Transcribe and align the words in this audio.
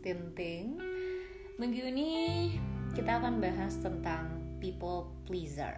Tinting. 0.00 0.80
Minggu 1.60 1.92
ini 1.92 2.08
kita 2.96 3.20
akan 3.20 3.36
bahas 3.36 3.76
tentang 3.84 4.56
people 4.56 5.12
pleaser. 5.28 5.76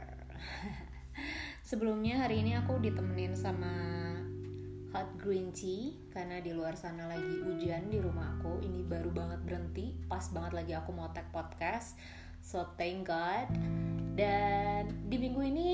Sebelumnya 1.68 2.22
hari 2.22 2.46
ini 2.46 2.54
aku 2.54 2.78
ditemenin 2.78 3.34
sama 3.34 3.74
hot 4.94 5.10
green 5.18 5.50
tea 5.50 5.98
karena 6.14 6.38
di 6.38 6.54
luar 6.54 6.78
sana 6.78 7.10
lagi 7.10 7.42
hujan 7.42 7.90
di 7.90 7.98
rumah 7.98 8.38
aku. 8.38 8.62
Ini 8.62 8.86
baru 8.86 9.10
banget 9.10 9.42
berhenti, 9.42 9.90
pas 10.06 10.22
banget 10.30 10.54
lagi 10.54 10.72
aku 10.78 10.94
mau 10.94 11.10
tag 11.10 11.26
podcast. 11.34 11.98
So 12.38 12.78
thank 12.78 13.10
God. 13.10 13.50
Dan 14.12 15.08
di 15.08 15.16
minggu 15.18 15.40
ini 15.40 15.70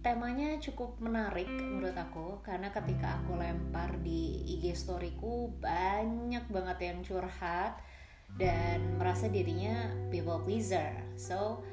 temanya 0.00 0.56
cukup 0.56 1.02
menarik 1.04 1.50
menurut 1.50 1.98
aku 1.98 2.38
karena 2.40 2.70
ketika 2.72 3.20
aku 3.20 3.34
lempar 3.34 3.98
di 4.00 4.46
IG 4.56 4.78
storyku 4.78 5.52
banyak 5.58 6.46
banget 6.48 6.78
yang 6.86 7.02
curhat 7.02 7.89
dan 8.36 9.00
merasa 9.00 9.26
dirinya 9.26 9.90
people 10.12 10.38
pleaser. 10.44 10.92
So, 11.16 11.64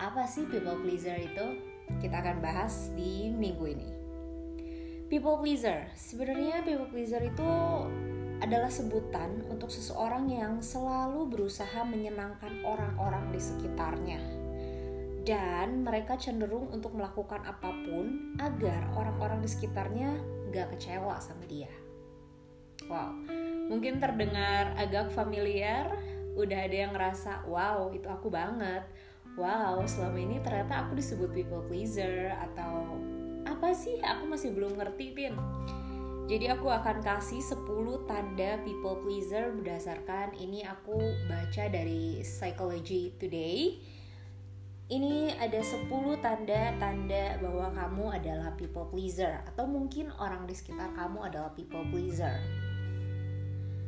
apa 0.00 0.24
sih 0.28 0.48
people 0.48 0.80
pleaser 0.80 1.16
itu? 1.20 1.60
Kita 2.00 2.22
akan 2.22 2.42
bahas 2.42 2.90
di 2.94 3.30
minggu 3.30 3.64
ini. 3.66 3.88
People 5.06 5.38
pleaser, 5.38 5.86
sebenarnya 5.94 6.66
people 6.66 6.90
pleaser 6.90 7.22
itu 7.22 7.50
adalah 8.42 8.68
sebutan 8.68 9.46
untuk 9.48 9.70
seseorang 9.72 10.28
yang 10.28 10.60
selalu 10.60 11.30
berusaha 11.30 11.86
menyenangkan 11.86 12.60
orang-orang 12.66 13.32
di 13.32 13.40
sekitarnya 13.40 14.20
dan 15.26 15.82
mereka 15.82 16.14
cenderung 16.14 16.70
untuk 16.70 16.94
melakukan 16.94 17.42
apa 17.42 17.74
pun 17.82 18.38
agar 18.38 18.86
orang-orang 18.94 19.42
di 19.42 19.50
sekitarnya 19.50 20.14
gak 20.54 20.70
kecewa 20.78 21.18
sama 21.18 21.42
dia. 21.50 21.70
Wow, 22.86 23.26
mungkin 23.66 23.98
terdengar 23.98 24.74
agak 24.78 25.10
familiar, 25.14 25.90
udah 26.38 26.58
ada 26.66 26.76
yang 26.86 26.92
ngerasa, 26.94 27.46
wow 27.46 27.90
itu 27.90 28.06
aku 28.06 28.30
banget. 28.30 28.82
Wow, 29.36 29.84
selama 29.84 30.16
ini 30.16 30.40
ternyata 30.40 30.88
aku 30.88 30.96
disebut 30.96 31.28
people 31.36 31.60
pleaser 31.68 32.32
atau 32.40 32.96
apa 33.44 33.76
sih? 33.76 34.00
Aku 34.00 34.24
masih 34.24 34.56
belum 34.56 34.80
ngerti, 34.80 35.12
Tin. 35.12 35.36
Jadi 36.26 36.50
aku 36.50 36.72
akan 36.72 37.04
kasih 37.06 37.38
10 37.38 37.62
tanda 38.10 38.58
people 38.66 38.98
pleaser 39.04 39.54
berdasarkan 39.54 40.34
ini 40.34 40.66
aku 40.66 40.98
baca 41.30 41.70
dari 41.70 42.18
Psychology 42.26 43.14
Today 43.14 43.78
ini 44.86 45.34
ada 45.34 45.58
10 45.58 45.90
tanda-tanda 46.22 47.42
bahwa 47.42 47.74
kamu 47.74 48.04
adalah 48.22 48.54
people 48.54 48.86
pleaser 48.86 49.42
atau 49.50 49.66
mungkin 49.66 50.14
orang 50.22 50.46
di 50.46 50.54
sekitar 50.54 50.94
kamu 50.94 51.26
adalah 51.26 51.50
people 51.58 51.82
pleaser. 51.90 52.38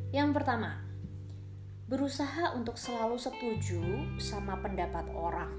Yang 0.08 0.40
pertama, 0.40 0.80
berusaha 1.84 2.56
untuk 2.56 2.80
selalu 2.80 3.20
setuju 3.20 3.80
sama 4.16 4.56
pendapat 4.56 5.04
orang. 5.12 5.52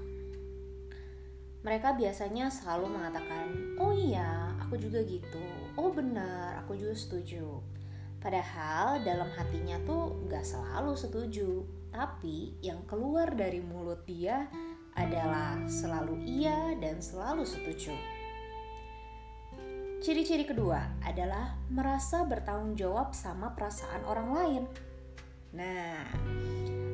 Mereka 1.62 1.94
biasanya 1.94 2.50
selalu 2.50 2.98
mengatakan, 2.98 3.78
"Oh 3.78 3.94
iya, 3.94 4.50
aku 4.58 4.74
juga 4.74 5.06
gitu. 5.06 5.42
Oh 5.78 5.94
benar, 5.94 6.66
aku 6.66 6.74
juga 6.74 6.98
setuju." 6.98 7.62
Padahal 8.18 9.00
dalam 9.06 9.30
hatinya 9.38 9.78
tuh 9.86 10.26
gak 10.26 10.42
selalu 10.42 10.98
setuju, 10.98 11.62
tapi 11.94 12.58
yang 12.58 12.82
keluar 12.90 13.30
dari 13.32 13.62
mulut 13.62 14.02
dia 14.02 14.50
adalah 14.98 15.62
selalu 15.70 16.26
iya 16.26 16.74
dan 16.82 16.98
selalu 16.98 17.46
setuju. 17.46 17.94
Ciri-ciri 20.00 20.48
kedua 20.48 20.80
adalah 21.04 21.60
merasa 21.68 22.24
bertanggung 22.24 22.72
jawab 22.72 23.12
sama 23.12 23.52
perasaan 23.52 24.00
orang 24.08 24.28
lain. 24.32 24.62
Nah, 25.52 26.08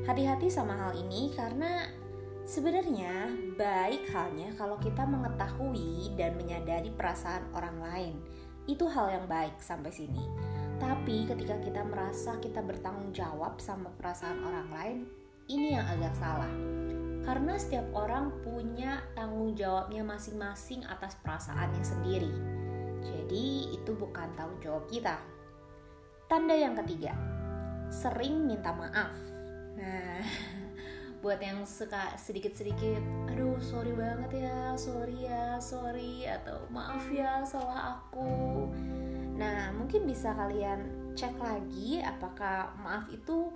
hati-hati 0.03 0.51
sama 0.51 0.75
hal 0.75 0.91
ini 0.91 1.31
karena 1.31 1.87
sebenarnya 2.43 3.31
baik 3.55 4.11
halnya 4.11 4.51
kalau 4.59 4.75
kita 4.83 5.07
mengetahui 5.07 6.19
dan 6.19 6.35
menyadari 6.35 6.91
perasaan 6.91 7.47
orang 7.55 7.79
lain. 7.79 8.15
Itu 8.67 8.91
hal 8.91 9.07
yang 9.07 9.25
baik 9.31 9.55
sampai 9.63 9.95
sini. 9.95 10.27
Tapi 10.75 11.31
ketika 11.31 11.63
kita 11.63 11.87
merasa 11.87 12.35
kita 12.43 12.59
bertanggung 12.59 13.15
jawab 13.15 13.63
sama 13.63 13.87
perasaan 13.95 14.43
orang 14.43 14.67
lain, 14.67 14.97
ini 15.47 15.79
yang 15.79 15.87
agak 15.87 16.11
salah 16.19 16.51
karena 17.23 17.59
setiap 17.59 17.87
orang 17.91 18.31
punya 18.39 19.03
tanggung 19.11 19.51
jawabnya 19.51 19.99
masing-masing 19.99 20.83
atas 20.87 21.15
perasaannya 21.23 21.83
sendiri. 21.83 22.56
Jadi, 23.07 23.71
itu 23.71 23.91
bukan 23.95 24.35
tanggung 24.35 24.59
jawab 24.59 24.83
kita. 24.91 25.17
Tanda 26.27 26.53
yang 26.53 26.75
ketiga, 26.83 27.15
sering 27.87 28.43
minta 28.43 28.75
maaf. 28.75 29.15
Nah, 29.79 30.19
buat 31.23 31.39
yang 31.39 31.63
suka 31.63 32.19
sedikit-sedikit, 32.19 32.99
aduh 33.31 33.57
sorry 33.63 33.95
banget 33.95 34.43
ya, 34.43 34.75
sorry 34.75 35.25
ya, 35.25 35.57
sorry 35.57 36.27
atau 36.27 36.67
maaf 36.67 37.07
ya 37.07 37.41
salah 37.47 37.97
aku. 37.97 38.67
Nah, 39.37 39.71
mungkin 39.71 40.03
bisa 40.03 40.35
kalian 40.35 41.13
cek 41.17 41.37
lagi 41.41 42.01
apakah 42.01 42.75
maaf 42.83 43.09
itu 43.09 43.49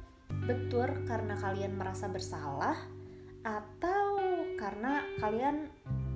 betul 0.48 0.90
karena 1.06 1.38
kalian 1.38 1.78
merasa 1.78 2.10
bersalah 2.10 2.74
atau 3.46 4.18
karena 4.58 5.06
kalian 5.22 5.70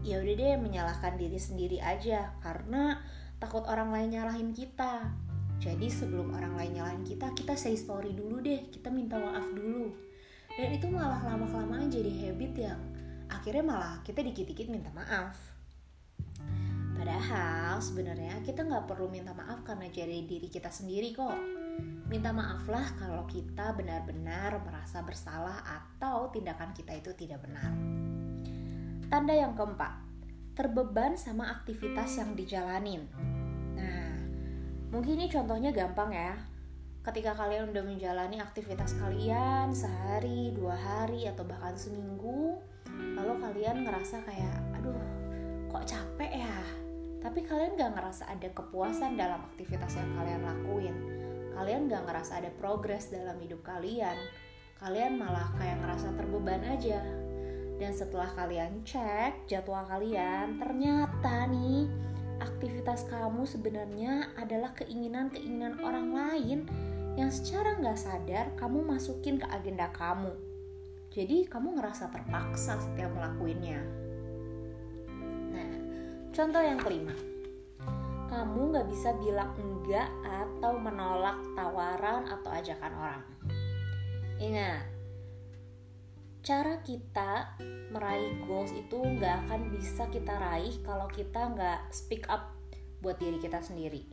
ya 0.05 0.21
udah 0.21 0.35
deh 0.37 0.57
menyalahkan 0.61 1.17
diri 1.17 1.37
sendiri 1.37 1.77
aja 1.81 2.33
karena 2.41 3.01
takut 3.41 3.63
orang 3.67 3.91
lain 3.91 4.09
nyalahin 4.15 4.51
kita. 4.55 5.11
Jadi 5.59 5.87
sebelum 5.87 6.35
orang 6.35 6.59
lain 6.59 6.71
nyalahin 6.79 7.03
kita, 7.07 7.31
kita 7.31 7.55
say 7.55 7.79
story 7.79 8.11
dulu 8.11 8.43
deh, 8.43 8.67
kita 8.69 8.91
minta 8.91 9.15
maaf 9.15 9.47
dulu. 9.55 9.95
Dan 10.55 10.75
itu 10.75 10.87
malah 10.87 11.23
lama-kelamaan 11.23 11.91
jadi 11.91 12.11
habit 12.27 12.53
yang 12.55 12.79
akhirnya 13.27 13.63
malah 13.65 13.93
kita 14.03 14.23
dikit-dikit 14.23 14.67
minta 14.71 14.91
maaf. 14.91 15.35
Padahal 16.95 17.79
sebenarnya 17.79 18.39
kita 18.43 18.63
nggak 18.63 18.87
perlu 18.87 19.11
minta 19.11 19.35
maaf 19.35 19.63
karena 19.67 19.91
jadi 19.91 20.25
diri 20.25 20.47
kita 20.47 20.71
sendiri 20.71 21.11
kok 21.11 21.37
Minta 22.05 22.29
maaflah 22.29 22.95
kalau 23.01 23.25
kita 23.25 23.73
benar-benar 23.73 24.61
merasa 24.61 25.01
bersalah 25.01 25.65
atau 25.65 26.29
tindakan 26.29 26.71
kita 26.71 26.93
itu 26.93 27.11
tidak 27.17 27.41
benar. 27.43 27.73
Tanda 29.09 29.33
yang 29.33 29.57
keempat, 29.57 30.04
terbeban 30.55 31.19
sama 31.19 31.51
aktivitas 31.51 32.17
yang 32.17 32.33
dijalanin. 32.33 33.05
Nah, 33.75 34.15
mungkin 34.89 35.19
ini 35.19 35.27
contohnya 35.27 35.75
gampang 35.75 36.15
ya. 36.15 36.35
Ketika 37.05 37.37
kalian 37.37 37.69
udah 37.69 37.83
menjalani 37.85 38.41
aktivitas 38.41 38.97
kalian 38.97 39.69
sehari, 39.75 40.55
dua 40.57 40.73
hari, 40.73 41.29
atau 41.29 41.45
bahkan 41.45 41.77
seminggu, 41.77 42.57
lalu 42.89 43.37
kalian 43.37 43.85
ngerasa 43.85 44.25
kayak, 44.25 44.57
aduh, 44.73 44.97
kok 45.69 45.85
capek 45.85 46.41
ya? 46.41 46.57
Tapi 47.21 47.45
kalian 47.45 47.77
gak 47.77 47.93
ngerasa 47.93 48.33
ada 48.33 48.49
kepuasan 48.49 49.17
dalam 49.17 49.45
aktivitas 49.53 49.97
yang 49.97 50.09
kalian 50.17 50.41
lakuin 50.45 50.97
kalian 51.55 51.87
gak 51.87 52.03
ngerasa 52.03 52.43
ada 52.43 52.51
progres 52.59 53.07
dalam 53.07 53.39
hidup 53.39 53.63
kalian 53.63 54.19
kalian 54.75 55.15
malah 55.15 55.47
kayak 55.55 55.79
ngerasa 55.79 56.11
terbeban 56.19 56.61
aja 56.67 56.99
dan 57.75 57.91
setelah 57.91 58.31
kalian 58.35 58.83
cek 58.87 59.51
jadwal 59.51 59.83
kalian 59.87 60.55
ternyata 60.59 61.47
nih 61.51 61.87
aktivitas 62.39 63.07
kamu 63.07 63.47
sebenarnya 63.47 64.31
adalah 64.39 64.71
keinginan-keinginan 64.75 65.79
orang 65.83 66.11
lain 66.11 66.59
yang 67.15 67.31
secara 67.31 67.79
nggak 67.79 67.99
sadar 67.99 68.45
kamu 68.59 68.83
masukin 68.83 69.39
ke 69.39 69.47
agenda 69.47 69.87
kamu. 69.95 70.35
Jadi 71.15 71.47
kamu 71.47 71.79
ngerasa 71.79 72.11
terpaksa 72.11 72.75
setiap 72.75 73.07
melakuinnya. 73.15 73.79
Nah 75.55 75.71
contoh 76.35 76.59
yang 76.59 76.79
kelima. 76.79 77.15
Kamu 78.27 78.75
nggak 78.75 78.87
bisa 78.91 79.15
bilang 79.23 79.55
enggak 79.55 80.11
atau 80.27 80.75
menolak 80.75 81.39
tawaran 81.55 82.27
atau 82.27 82.51
ajakan 82.51 82.93
orang. 82.99 83.23
Ingat, 84.35 84.83
cara 86.45 86.77
kita 86.85 87.57
meraih 87.89 88.37
goals 88.45 88.69
itu 88.69 89.01
nggak 89.01 89.49
akan 89.49 89.73
bisa 89.73 90.05
kita 90.13 90.29
raih 90.37 90.77
kalau 90.85 91.09
kita 91.09 91.49
nggak 91.57 91.89
speak 91.89 92.29
up 92.29 92.53
buat 93.01 93.17
diri 93.17 93.41
kita 93.41 93.65
sendiri. 93.65 94.05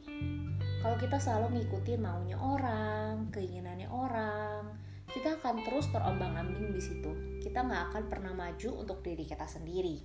Kalau 0.80 0.96
kita 0.96 1.20
selalu 1.20 1.60
ngikutin 1.60 2.00
maunya 2.00 2.40
orang, 2.40 3.28
keinginannya 3.36 3.84
orang, 3.92 4.72
kita 5.12 5.36
akan 5.36 5.60
terus 5.60 5.92
terombang-ambing 5.92 6.72
di 6.72 6.80
situ. 6.80 7.12
Kita 7.44 7.68
nggak 7.68 7.92
akan 7.92 8.04
pernah 8.08 8.32
maju 8.32 8.80
untuk 8.80 9.04
diri 9.04 9.28
kita 9.28 9.44
sendiri. 9.44 10.00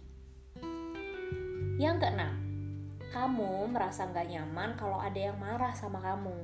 Yang 1.80 1.96
keenam, 2.04 2.36
kamu 3.16 3.72
merasa 3.72 4.04
nggak 4.04 4.28
nyaman 4.28 4.76
kalau 4.76 5.00
ada 5.00 5.32
yang 5.32 5.40
marah 5.40 5.72
sama 5.72 6.04
kamu. 6.04 6.44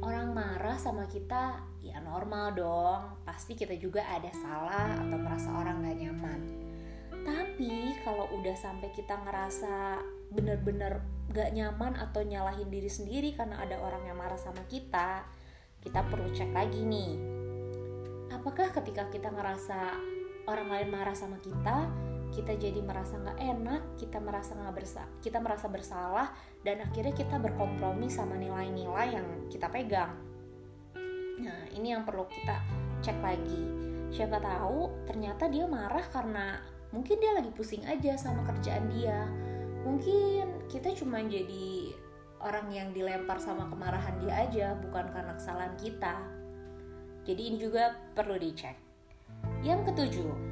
Orang 0.00 0.32
marah 0.32 0.80
sama 0.80 1.04
kita 1.04 1.60
ya 1.84 2.00
normal 2.00 2.56
dong, 2.56 3.20
pasti 3.24 3.52
kita 3.52 3.76
juga 3.76 4.00
ada 4.08 4.32
salah 4.32 4.96
atau 4.96 5.16
merasa 5.20 5.52
orang 5.52 5.84
nggak 5.84 5.98
nyaman. 6.00 6.40
Tapi 7.20 8.00
kalau 8.00 8.24
udah 8.40 8.56
sampai 8.56 8.88
kita 8.96 9.20
ngerasa 9.20 10.00
bener-bener 10.32 11.04
gak 11.30 11.52
nyaman 11.52 11.94
atau 11.98 12.24
nyalahin 12.24 12.70
diri 12.72 12.88
sendiri 12.88 13.36
karena 13.36 13.60
ada 13.60 13.76
orang 13.78 14.02
yang 14.08 14.16
marah 14.16 14.40
sama 14.40 14.64
kita, 14.66 15.22
kita 15.84 16.00
perlu 16.08 16.32
cek 16.32 16.50
lagi 16.50 16.82
nih. 16.82 17.12
apakah 18.30 18.72
ketika 18.72 19.04
kita 19.12 19.28
ngerasa 19.28 20.00
orang 20.48 20.72
lain 20.72 20.88
marah 20.88 21.12
sama 21.12 21.36
kita 21.44 21.92
kita 22.30 22.54
jadi 22.54 22.78
merasa 22.82 23.18
nggak 23.18 23.38
enak 23.38 23.82
kita 23.98 24.22
merasa 24.22 24.54
nggak 24.54 24.74
bersa 24.74 25.02
kita 25.18 25.38
merasa 25.42 25.66
bersalah 25.66 26.30
dan 26.60 26.84
akhirnya 26.84 27.16
kita 27.16 27.40
berkompromi 27.40 28.12
sama 28.12 28.36
nilai-nilai 28.36 29.16
yang 29.16 29.26
kita 29.48 29.72
pegang. 29.72 30.12
Nah 31.40 31.60
ini 31.72 31.96
yang 31.96 32.04
perlu 32.04 32.28
kita 32.28 32.60
cek 33.00 33.18
lagi. 33.24 33.62
Siapa 34.12 34.36
tahu 34.42 35.08
ternyata 35.08 35.48
dia 35.48 35.64
marah 35.64 36.04
karena 36.12 36.60
mungkin 36.92 37.16
dia 37.16 37.32
lagi 37.32 37.48
pusing 37.54 37.86
aja 37.88 38.12
sama 38.20 38.44
kerjaan 38.44 38.92
dia. 38.92 39.24
Mungkin 39.80 40.68
kita 40.68 40.92
cuma 41.00 41.24
jadi 41.24 41.96
orang 42.44 42.68
yang 42.68 42.88
dilempar 42.92 43.40
sama 43.40 43.64
kemarahan 43.72 44.20
dia 44.20 44.34
aja 44.44 44.66
bukan 44.76 45.08
karena 45.08 45.32
kesalahan 45.40 45.74
kita. 45.80 46.20
Jadi 47.24 47.40
ini 47.40 47.56
juga 47.56 47.96
perlu 48.12 48.36
dicek. 48.36 48.76
Yang 49.64 49.92
ketujuh 49.92 50.49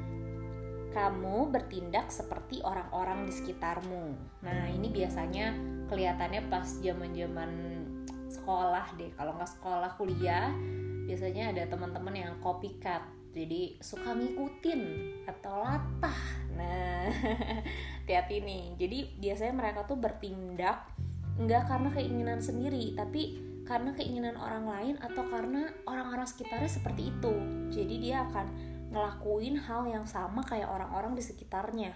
kamu 0.89 1.53
bertindak 1.53 2.09
seperti 2.09 2.65
orang-orang 2.65 3.29
di 3.29 3.33
sekitarmu. 3.33 4.05
Nah, 4.41 4.65
ini 4.69 4.89
biasanya 4.89 5.53
kelihatannya 5.85 6.49
pas 6.49 6.65
zaman-zaman 6.81 7.51
sekolah 8.29 8.97
deh. 8.97 9.13
Kalau 9.13 9.37
nggak 9.37 9.51
sekolah 9.57 9.91
kuliah, 9.97 10.49
biasanya 11.05 11.53
ada 11.53 11.69
teman-teman 11.69 12.15
yang 12.17 12.33
copycat. 12.41 13.05
Jadi 13.29 13.77
suka 13.77 14.17
ngikutin 14.17 14.81
atau 15.29 15.61
latah. 15.61 16.21
Nah, 16.57 17.05
hati-hati 18.01 18.41
nih. 18.41 18.63
Jadi 18.81 18.99
biasanya 19.21 19.53
mereka 19.53 19.85
tuh 19.85 20.01
bertindak 20.01 20.89
nggak 21.39 21.69
karena 21.69 21.89
keinginan 21.93 22.39
sendiri, 22.41 22.97
tapi 22.97 23.49
karena 23.69 23.93
keinginan 23.93 24.33
orang 24.33 24.65
lain 24.65 24.95
atau 24.97 25.29
karena 25.29 25.69
orang-orang 25.85 26.25
sekitarnya 26.25 26.67
seperti 26.67 27.13
itu. 27.13 27.33
Jadi 27.69 27.95
dia 28.01 28.25
akan 28.25 28.49
ngelakuin 28.89 29.55
hal 29.57 29.85
yang 29.85 30.05
sama 30.05 30.41
kayak 30.41 30.69
orang-orang 30.69 31.13
di 31.13 31.23
sekitarnya 31.23 31.93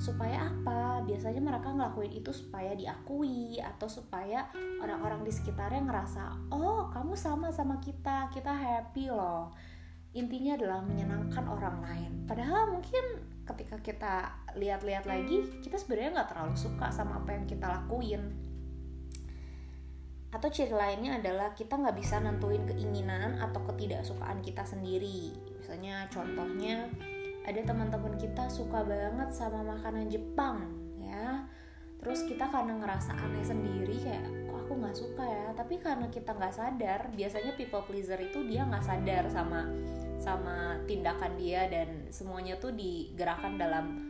supaya 0.00 0.48
apa? 0.48 1.04
Biasanya 1.04 1.44
mereka 1.44 1.76
ngelakuin 1.76 2.16
itu 2.16 2.32
supaya 2.32 2.72
diakui 2.72 3.60
atau 3.60 3.84
supaya 3.84 4.48
orang-orang 4.80 5.28
di 5.28 5.32
sekitarnya 5.32 5.84
ngerasa, 5.84 6.48
"Oh, 6.48 6.88
kamu 6.88 7.12
sama 7.12 7.52
sama 7.52 7.76
kita, 7.84 8.32
kita 8.32 8.48
happy 8.48 9.12
loh." 9.12 9.52
Intinya 10.16 10.56
adalah 10.56 10.80
menyenangkan 10.82 11.44
orang 11.46 11.84
lain. 11.84 12.12
Padahal 12.24 12.72
mungkin 12.72 13.28
ketika 13.44 13.76
kita 13.78 14.14
lihat-lihat 14.56 15.04
lagi, 15.04 15.60
kita 15.60 15.76
sebenarnya 15.76 16.18
nggak 16.18 16.30
terlalu 16.34 16.56
suka 16.56 16.88
sama 16.90 17.20
apa 17.22 17.36
yang 17.36 17.44
kita 17.44 17.68
lakuin. 17.68 18.49
Atau 20.30 20.46
ciri 20.46 20.70
lainnya 20.70 21.18
adalah 21.18 21.50
kita 21.58 21.74
nggak 21.74 21.96
bisa 21.98 22.22
nentuin 22.22 22.62
keinginan 22.62 23.42
atau 23.42 23.66
ketidaksukaan 23.66 24.38
kita 24.46 24.62
sendiri. 24.62 25.34
Misalnya 25.58 26.06
contohnya 26.06 26.86
ada 27.42 27.60
teman-teman 27.66 28.14
kita 28.14 28.46
suka 28.46 28.86
banget 28.86 29.34
sama 29.34 29.66
makanan 29.74 30.06
Jepang 30.06 30.70
ya. 31.02 31.50
Terus 31.98 32.24
kita 32.24 32.48
karena 32.48 32.78
ngerasa 32.78 33.12
aneh 33.12 33.44
sendiri 33.44 33.92
kayak 34.00 34.24
kok 34.48 34.58
aku 34.70 34.72
nggak 34.78 34.96
suka 34.96 35.24
ya? 35.26 35.46
Tapi 35.52 35.74
karena 35.82 36.06
kita 36.06 36.30
nggak 36.32 36.54
sadar 36.54 37.00
biasanya 37.10 37.52
people 37.58 37.82
pleaser 37.82 38.16
itu 38.22 38.46
dia 38.46 38.62
nggak 38.64 38.86
sadar 38.86 39.26
sama 39.28 39.66
sama 40.20 40.78
tindakan 40.84 41.34
dia 41.40 41.66
dan 41.66 42.06
semuanya 42.12 42.54
tuh 42.60 42.70
digerakkan 42.76 43.56
dalam 43.56 44.04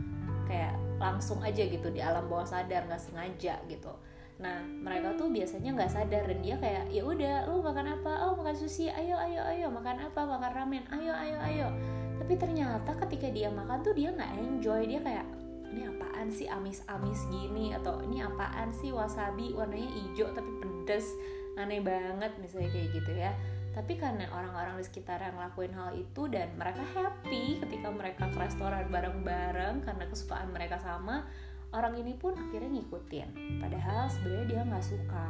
kayak 0.51 0.75
langsung 0.99 1.39
aja 1.41 1.63
gitu 1.65 1.89
di 1.89 2.03
alam 2.03 2.27
bawah 2.27 2.45
sadar 2.45 2.91
nggak 2.91 2.99
sengaja 2.99 3.63
gitu 3.71 3.95
nah 4.41 4.65
mereka 4.65 5.13
tuh 5.21 5.29
biasanya 5.29 5.77
nggak 5.77 5.93
sadar 5.93 6.25
dan 6.25 6.41
dia 6.41 6.57
kayak 6.57 6.89
ya 6.89 7.05
udah 7.05 7.45
lu 7.53 7.61
makan 7.61 7.93
apa? 7.93 8.13
Oh 8.25 8.33
makan 8.41 8.57
sushi. 8.57 8.89
Ayo 8.89 9.21
ayo 9.21 9.45
ayo 9.45 9.67
makan 9.69 10.01
apa? 10.01 10.21
Makan 10.25 10.51
ramen. 10.57 10.85
Ayo 10.89 11.13
ayo 11.13 11.37
ayo. 11.45 11.69
Tapi 12.17 12.41
ternyata 12.41 12.97
ketika 13.07 13.29
dia 13.29 13.53
makan 13.53 13.85
tuh 13.85 13.93
dia 13.93 14.09
nggak 14.09 14.33
enjoy. 14.41 14.89
Dia 14.89 15.01
kayak 15.05 15.27
ini 15.71 15.87
apaan 15.87 16.33
sih 16.33 16.49
amis-amis 16.49 17.21
gini? 17.29 17.77
Atau 17.77 18.01
ini 18.01 18.25
apaan 18.25 18.73
sih 18.73 18.91
wasabi 18.91 19.53
warnanya 19.53 19.93
hijau 19.93 20.33
tapi 20.33 20.51
pedes 20.65 21.13
aneh 21.61 21.85
banget 21.85 22.33
misalnya 22.41 22.73
kayak 22.73 22.89
gitu 22.97 23.13
ya. 23.13 23.37
Tapi 23.71 23.95
karena 23.95 24.27
orang-orang 24.35 24.83
di 24.83 24.85
sekitar 24.89 25.23
yang 25.23 25.39
ngelakuin 25.39 25.71
hal 25.77 25.95
itu 25.95 26.27
dan 26.27 26.51
mereka 26.59 26.83
happy 26.91 27.61
ketika 27.63 27.89
mereka 27.93 28.27
ke 28.27 28.39
restoran 28.41 28.89
bareng-bareng 28.91 29.87
karena 29.87 30.05
kesukaan 30.11 30.51
mereka 30.51 30.83
sama 30.83 31.29
orang 31.71 31.95
ini 31.99 32.19
pun 32.19 32.35
akhirnya 32.35 32.71
ngikutin. 32.71 33.29
Padahal 33.63 34.11
sebenarnya 34.11 34.47
dia 34.47 34.61
nggak 34.67 34.87
suka. 34.87 35.29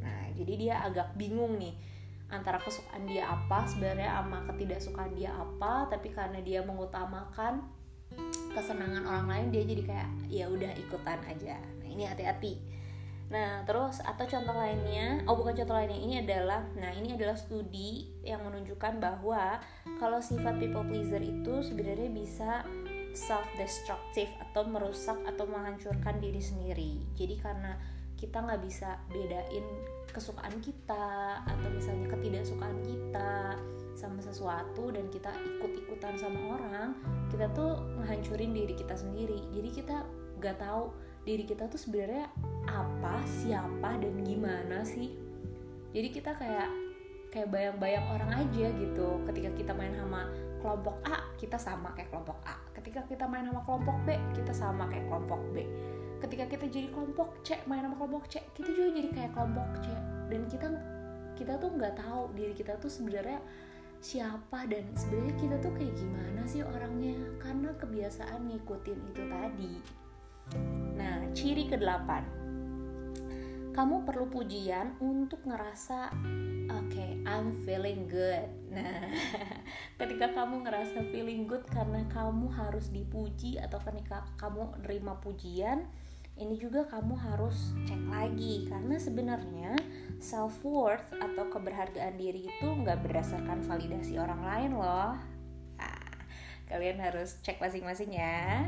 Nah 0.00 0.22
jadi 0.36 0.52
dia 0.56 0.74
agak 0.84 1.14
bingung 1.16 1.60
nih 1.60 1.76
antara 2.32 2.56
kesukaan 2.56 3.04
dia 3.04 3.28
apa 3.28 3.68
sebenarnya 3.68 4.08
sama 4.24 4.38
ketidaksukaan 4.48 5.12
dia 5.12 5.36
apa 5.36 5.84
tapi 5.92 6.08
karena 6.08 6.40
dia 6.40 6.64
mengutamakan 6.64 7.60
kesenangan 8.56 9.04
orang 9.04 9.26
lain 9.28 9.46
dia 9.52 9.62
jadi 9.68 9.82
kayak 9.84 10.08
ya 10.32 10.44
udah 10.48 10.72
ikutan 10.80 11.20
aja. 11.28 11.60
Nah 11.60 11.88
ini 11.88 12.08
hati-hati. 12.08 12.56
Nah 13.32 13.64
terus 13.64 14.00
atau 14.04 14.28
contoh 14.28 14.52
lainnya 14.52 15.24
oh 15.24 15.36
bukan 15.36 15.56
contoh 15.56 15.76
lainnya 15.76 16.00
ini 16.00 16.14
adalah 16.20 16.64
nah 16.76 16.92
ini 16.92 17.16
adalah 17.16 17.36
studi 17.36 18.12
yang 18.20 18.44
menunjukkan 18.44 19.00
bahwa 19.00 19.60
kalau 19.96 20.20
sifat 20.20 20.60
people 20.60 20.84
pleaser 20.84 21.20
itu 21.20 21.64
sebenarnya 21.64 22.12
bisa 22.12 22.64
self 23.12 23.44
destructive 23.60 24.28
atau 24.40 24.64
merusak 24.64 25.16
atau 25.28 25.44
menghancurkan 25.48 26.20
diri 26.20 26.40
sendiri. 26.40 26.92
Jadi 27.16 27.36
karena 27.40 27.76
kita 28.16 28.38
nggak 28.38 28.62
bisa 28.62 29.02
bedain 29.10 29.66
kesukaan 30.12 30.54
kita 30.62 31.40
atau 31.42 31.68
misalnya 31.72 32.06
ketidaksukaan 32.12 32.78
kita 32.84 33.58
sama 33.98 34.20
sesuatu 34.24 34.94
dan 34.94 35.10
kita 35.12 35.28
ikut-ikutan 35.56 36.16
sama 36.16 36.56
orang 36.56 36.96
kita 37.28 37.48
tuh 37.52 37.80
menghancurin 37.98 38.54
diri 38.54 38.74
kita 38.76 38.94
sendiri. 38.94 39.42
Jadi 39.52 39.68
kita 39.72 40.06
nggak 40.38 40.56
tahu 40.60 40.92
diri 41.22 41.44
kita 41.46 41.70
tuh 41.70 41.78
sebenarnya 41.78 42.26
apa 42.66 43.22
siapa 43.26 43.98
dan 43.98 44.14
gimana 44.22 44.82
sih. 44.86 45.12
Jadi 45.92 46.08
kita 46.08 46.32
kayak 46.32 46.70
kayak 47.32 47.48
bayang-bayang 47.48 48.04
orang 48.12 48.44
aja 48.44 48.68
gitu 48.76 49.08
ketika 49.28 49.50
kita 49.56 49.72
main 49.72 49.96
sama 49.96 50.28
kelompok 50.62 50.96
A 51.02 51.18
kita 51.36 51.58
sama 51.58 51.90
kayak 51.92 52.14
kelompok 52.14 52.38
A. 52.46 52.54
Ketika 52.78 53.02
kita 53.10 53.26
main 53.26 53.44
sama 53.50 53.60
kelompok 53.66 53.98
B 54.06 54.14
kita 54.32 54.54
sama 54.54 54.86
kayak 54.86 55.10
kelompok 55.10 55.42
B. 55.50 55.66
Ketika 56.22 56.46
kita 56.46 56.64
jadi 56.70 56.88
kelompok 56.94 57.42
C 57.42 57.58
main 57.66 57.82
sama 57.82 57.98
kelompok 57.98 58.30
C 58.30 58.38
kita 58.54 58.70
juga 58.70 58.88
jadi 58.94 59.08
kayak 59.10 59.30
kelompok 59.34 59.68
C. 59.82 59.86
Dan 60.30 60.40
kita 60.46 60.66
kita 61.34 61.52
tuh 61.58 61.70
nggak 61.74 61.94
tahu 61.98 62.30
diri 62.38 62.54
kita 62.54 62.78
tuh 62.78 62.88
sebenarnya 62.88 63.42
siapa 64.02 64.66
dan 64.70 64.86
sebenarnya 64.94 65.34
kita 65.38 65.56
tuh 65.58 65.72
kayak 65.74 65.94
gimana 65.98 66.40
sih 66.46 66.62
orangnya. 66.62 67.18
Karena 67.42 67.70
kebiasaan 67.74 68.40
ngikutin 68.46 68.98
itu 69.10 69.22
tadi. 69.26 69.74
Nah 70.94 71.26
ciri 71.34 71.66
kedelapan. 71.66 72.22
Kamu 73.72 74.04
perlu 74.04 74.28
pujian 74.28 75.00
untuk 75.00 75.42
ngerasa 75.48 76.12
oke 76.70 76.92
okay, 76.92 77.18
I'm 77.24 77.56
feeling 77.64 78.04
good 78.04 78.61
nah 78.72 79.04
ketika 80.00 80.32
kamu 80.32 80.64
ngerasa 80.64 81.04
feeling 81.12 81.44
good 81.44 81.62
karena 81.68 82.02
kamu 82.08 82.48
harus 82.48 82.88
dipuji 82.88 83.60
atau 83.60 83.78
ketika 83.84 84.24
kamu 84.40 84.72
nerima 84.80 85.20
pujian 85.20 85.86
ini 86.40 86.56
juga 86.56 86.88
kamu 86.88 87.12
harus 87.12 87.76
cek 87.84 88.02
lagi. 88.08 88.64
Karena 88.64 88.96
sebenarnya 88.96 89.76
self 90.16 90.64
worth 90.64 91.12
atau 91.12 91.44
keberhargaan 91.52 92.16
diri 92.16 92.48
itu 92.48 92.68
nggak 92.72 93.04
berdasarkan 93.04 93.60
validasi 93.68 94.16
orang 94.16 94.40
lain 94.40 94.70
loh. 94.80 95.12
Nah, 95.76 96.12
kalian 96.72 96.98
harus 97.04 97.36
cek 97.44 97.60
masing-masing 97.60 98.16
ya. 98.16 98.64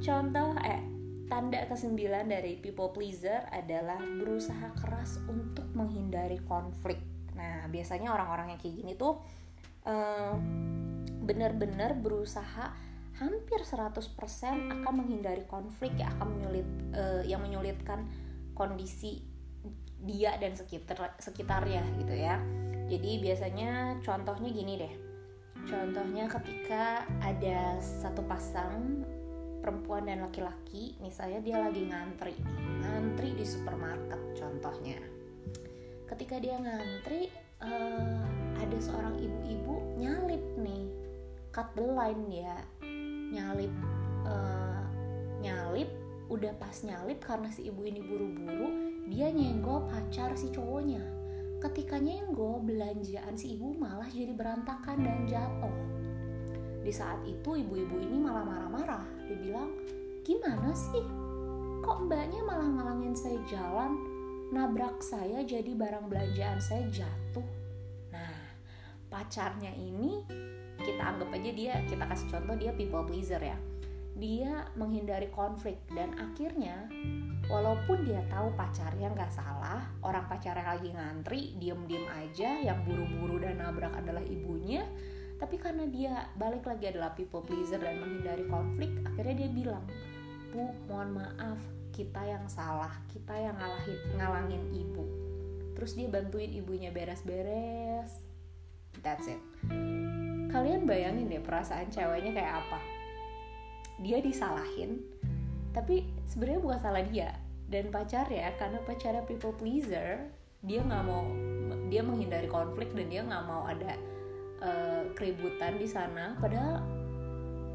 Contoh 0.00 0.56
eh 0.64 0.80
Tanda 1.24 1.64
kesembilan 1.64 2.28
dari 2.28 2.60
people 2.60 2.92
pleaser 2.92 3.48
adalah 3.48 3.96
berusaha 3.96 4.76
keras 4.76 5.16
untuk 5.24 5.64
menghindari 5.72 6.36
konflik. 6.44 7.00
Nah, 7.34 7.66
biasanya 7.70 8.14
orang-orang 8.14 8.54
yang 8.54 8.60
kayak 8.60 8.74
gini 8.78 8.92
tuh 8.94 9.20
uh, 9.86 10.34
benar-benar 11.24 11.98
berusaha 11.98 12.74
hampir 13.14 13.60
100% 13.62 13.94
akan 14.74 14.92
menghindari 14.94 15.46
konflik 15.46 15.94
yang 15.94 16.10
akan 16.18 16.34
menyulit 16.34 16.68
uh, 16.98 17.22
yang 17.22 17.40
menyulitkan 17.42 18.10
kondisi 18.58 19.22
dia 20.02 20.34
dan 20.36 20.58
sekitar 20.58 21.14
sekitarnya 21.22 21.82
gitu 22.02 22.14
ya. 22.14 22.38
Jadi 22.90 23.10
biasanya 23.22 24.02
contohnya 24.04 24.50
gini 24.50 24.74
deh. 24.76 24.94
Contohnya 25.64 26.28
ketika 26.28 27.08
ada 27.24 27.80
satu 27.80 28.20
pasang 28.28 29.00
perempuan 29.64 30.04
dan 30.04 30.20
laki-laki 30.20 30.92
misalnya 31.00 31.40
dia 31.40 31.56
lagi 31.56 31.88
ngantri 31.88 32.36
ngantri 32.84 33.32
di 33.32 33.48
supermarket 33.48 34.36
contohnya 34.36 35.00
ketika 36.04 36.36
dia 36.36 36.60
ngantri 36.60 37.32
uh, 37.64 38.20
ada 38.60 38.76
seorang 38.80 39.16
ibu-ibu 39.16 39.96
nyalip 39.96 40.42
nih 40.60 40.84
cut 41.54 41.70
the 41.78 41.86
line 41.86 42.24
ya. 42.28 42.58
Nyalip 43.34 43.72
uh, 44.26 44.84
nyalip 45.40 45.90
udah 46.28 46.52
pas 46.56 46.74
nyalip 46.82 47.20
karena 47.20 47.48
si 47.52 47.68
ibu 47.68 47.84
ini 47.84 48.00
buru-buru 48.00 48.68
dia 49.08 49.28
nyenggol 49.30 49.84
pacar 49.88 50.34
si 50.36 50.50
cowoknya. 50.52 51.00
Ketika 51.60 51.96
nyenggol 51.96 52.60
belanjaan 52.60 53.38
si 53.38 53.56
ibu 53.56 53.72
malah 53.72 54.08
jadi 54.10 54.32
berantakan 54.36 55.00
dan 55.00 55.24
jatuh. 55.24 55.76
Di 56.84 56.92
saat 56.92 57.24
itu 57.24 57.56
ibu-ibu 57.64 57.96
ini 57.96 58.20
malah 58.20 58.44
marah-marah. 58.44 59.04
Dia 59.24 59.36
bilang 59.40 59.72
gimana 60.20 60.76
sih? 60.76 61.04
Kok 61.80 62.08
mbaknya 62.08 62.44
malah 62.44 62.68
ngalangin 62.68 63.16
saya 63.16 63.40
jalan 63.48 64.13
nabrak 64.54 65.02
saya 65.02 65.42
jadi 65.42 65.74
barang 65.74 66.06
belanjaan 66.06 66.62
saya 66.62 66.86
jatuh. 66.86 67.42
Nah 68.14 68.54
pacarnya 69.10 69.74
ini 69.74 70.22
kita 70.78 71.02
anggap 71.02 71.34
aja 71.34 71.50
dia 71.50 71.74
kita 71.90 72.06
kasih 72.06 72.28
contoh 72.30 72.54
dia 72.54 72.70
people 72.78 73.02
pleaser 73.02 73.42
ya. 73.42 73.58
Dia 74.14 74.70
menghindari 74.78 75.26
konflik 75.34 75.82
dan 75.90 76.14
akhirnya 76.14 76.86
walaupun 77.50 78.06
dia 78.06 78.22
tahu 78.30 78.54
pacarnya 78.54 79.10
nggak 79.10 79.32
salah 79.34 79.84
orang 80.06 80.24
pacarnya 80.30 80.78
lagi 80.78 80.94
ngantri 80.94 81.58
diem-diem 81.58 82.06
aja 82.08 82.62
yang 82.62 82.78
buru-buru 82.86 83.42
dan 83.42 83.60
nabrak 83.60 83.92
adalah 83.92 84.22
ibunya 84.22 84.86
tapi 85.36 85.58
karena 85.58 85.84
dia 85.90 86.30
balik 86.38 86.64
lagi 86.64 86.94
adalah 86.94 87.12
people 87.12 87.42
pleaser 87.42 87.82
dan 87.82 88.00
menghindari 88.00 88.46
konflik 88.48 88.90
akhirnya 89.04 89.44
dia 89.44 89.50
bilang 89.50 89.84
bu 90.54 90.70
mohon 90.88 91.10
maaf 91.18 91.58
kita 91.94 92.26
yang 92.26 92.50
salah 92.50 92.90
kita 93.06 93.30
yang 93.38 93.54
ngalahin 93.54 93.98
ngalangin 94.18 94.64
ibu. 94.74 95.06
Terus 95.78 95.94
dia 95.94 96.10
bantuin 96.10 96.50
ibunya 96.50 96.90
beres-beres. 96.90 98.10
That's 98.98 99.30
it. 99.30 99.38
Kalian 100.50 100.90
bayangin 100.90 101.30
deh 101.30 101.38
perasaan 101.38 101.94
ceweknya 101.94 102.34
kayak 102.34 102.66
apa. 102.66 102.78
Dia 104.02 104.18
disalahin 104.18 104.98
tapi 105.70 106.06
sebenarnya 106.26 106.60
bukan 106.62 106.80
salah 106.82 107.04
dia. 107.06 107.30
Dan 107.70 107.94
pacar 107.94 108.26
ya 108.28 108.50
karena 108.58 108.82
pacarnya 108.82 109.22
people 109.24 109.54
pleaser 109.54 110.30
dia 110.64 110.80
nggak 110.80 111.04
mau 111.06 111.24
dia 111.92 112.00
menghindari 112.00 112.48
konflik 112.48 112.92
dan 112.96 113.06
dia 113.12 113.22
nggak 113.24 113.44
mau 113.44 113.66
ada 113.70 113.94
uh, 114.62 115.02
keributan 115.14 115.78
di 115.78 115.86
sana. 115.86 116.34
Padahal 116.42 116.82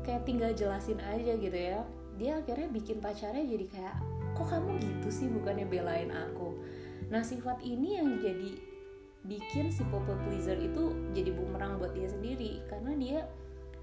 kayak 0.03 0.23
tinggal 0.27 0.51
jelasin 0.51 0.99
aja 1.03 1.35
gitu 1.39 1.55
ya. 1.55 1.83
Dia 2.19 2.43
akhirnya 2.43 2.67
bikin 2.71 2.99
pacarnya 2.99 3.43
jadi 3.47 3.65
kayak 3.71 3.95
kok 4.39 4.55
kamu 4.55 4.79
gitu 4.79 5.09
sih 5.11 5.27
bukannya 5.27 5.67
belain 5.67 6.09
aku? 6.15 6.55
Nah 7.11 7.19
sifat 7.19 7.59
ini 7.59 7.99
yang 7.99 8.15
jadi 8.23 8.55
bikin 9.27 9.67
si 9.67 9.83
people 9.91 10.15
pleaser 10.23 10.55
itu 10.55 10.95
jadi 11.11 11.35
bumerang 11.35 11.75
buat 11.75 11.91
dia 11.91 12.07
sendiri 12.07 12.63
karena 12.71 12.95
dia 12.95 13.19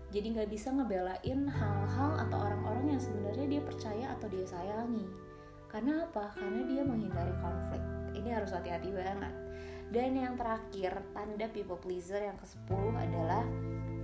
jadi 0.08 0.32
nggak 0.32 0.48
bisa 0.48 0.72
ngebelain 0.72 1.40
hal-hal 1.44 2.10
atau 2.24 2.38
orang-orang 2.40 2.96
yang 2.96 3.02
sebenarnya 3.02 3.46
dia 3.58 3.62
percaya 3.62 4.06
atau 4.16 4.26
dia 4.32 4.46
sayangi. 4.48 5.04
Karena 5.68 6.08
apa? 6.08 6.32
Karena 6.32 6.62
dia 6.64 6.82
menghindari 6.86 7.34
konflik. 7.42 7.82
Ini 8.16 8.28
harus 8.32 8.54
hati-hati 8.54 8.88
banget. 8.96 9.34
Dan 9.92 10.16
yang 10.16 10.34
terakhir 10.40 11.04
tanda 11.12 11.46
people 11.52 11.76
pleaser 11.76 12.22
yang 12.22 12.38
ke-10 12.40 12.90
adalah 12.96 13.44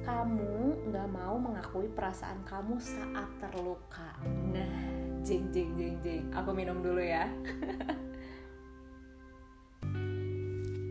kamu 0.03 0.91
nggak 0.91 1.09
mau 1.11 1.39
mengakui 1.39 1.87
perasaan 1.87 2.43
kamu 2.45 2.77
saat 2.83 3.31
terluka. 3.39 4.19
Nah 4.51 5.02
jeng 5.23 5.47
jeng 5.55 5.71
jeng 5.79 5.97
jeng 6.03 6.25
aku 6.35 6.51
minum 6.51 6.83
dulu 6.83 6.99
ya. 6.99 7.31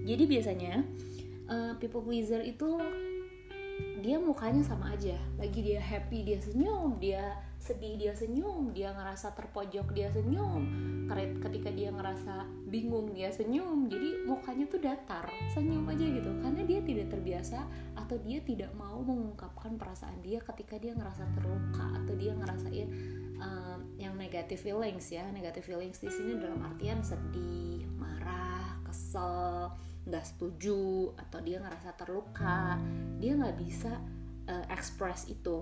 Jadi 0.02 0.24
biasanya 0.28 0.84
uh, 1.48 1.72
people 1.80 2.04
pleaser 2.04 2.42
itu 2.44 2.80
dia 4.02 4.18
mukanya 4.18 4.66
sama 4.66 4.92
aja. 4.92 5.16
Lagi 5.38 5.62
dia 5.62 5.78
happy 5.78 6.26
dia 6.26 6.42
senyum 6.42 6.98
dia 6.98 7.38
sedih 7.62 7.94
dia 7.94 8.18
senyum 8.18 8.74
dia 8.74 8.90
ngerasa 8.92 9.38
terpojok 9.38 9.94
dia 9.94 10.10
senyum. 10.10 10.66
Ketika 11.14 11.70
dia 11.70 11.94
ngerasa 11.94 12.50
bingung 12.66 13.14
dia 13.14 13.30
senyum. 13.30 13.86
Jadi 13.86 14.26
mukanya 14.26 14.66
tuh 14.66 14.82
datar 14.82 15.30
senyum 15.54 15.86
aja 15.86 16.02
gitu. 16.02 16.34
Karena 16.42 16.62
dia 16.66 16.82
tidak 16.82 17.14
terbiasa 17.14 17.62
atau 17.94 18.18
dia 18.26 18.42
tidak 18.42 18.74
mau 18.74 19.00
mengungkapkan 19.06 19.78
perasaan 19.78 20.18
dia 20.26 20.42
ketika 20.42 20.82
dia 20.82 20.98
ngerasa 20.98 21.24
terluka 21.38 21.86
atau 22.02 22.14
dia 22.18 22.34
ngerasain 22.34 22.88
um, 23.38 23.80
yang 24.02 24.18
negative 24.18 24.58
feelings 24.58 25.14
ya. 25.14 25.30
Negative 25.30 25.64
feelings 25.64 26.02
di 26.02 26.10
sini 26.10 26.42
dalam 26.42 26.58
artian 26.66 27.06
sedih 27.06 27.86
marah 28.02 28.82
kesel 28.90 29.70
nggak 30.02 30.26
setuju 30.26 31.14
atau 31.14 31.40
dia 31.46 31.62
ngerasa 31.62 31.94
terluka 31.94 32.78
dia 33.22 33.38
nggak 33.38 33.58
bisa 33.62 34.02
uh, 34.50 34.66
express 34.74 35.30
itu. 35.30 35.62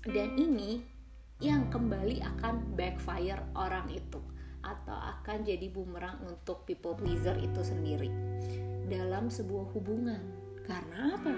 Dan 0.00 0.38
ini 0.38 0.80
yang 1.40 1.68
kembali 1.68 2.20
akan 2.20 2.76
backfire 2.76 3.42
orang 3.56 3.88
itu 3.90 4.20
atau 4.60 4.92
akan 4.92 5.40
jadi 5.40 5.72
bumerang 5.72 6.20
untuk 6.28 6.68
people 6.68 6.92
pleaser 6.92 7.36
itu 7.40 7.60
sendiri 7.64 8.12
dalam 8.86 9.32
sebuah 9.32 9.72
hubungan. 9.72 10.20
Karena 10.64 11.16
apa? 11.16 11.34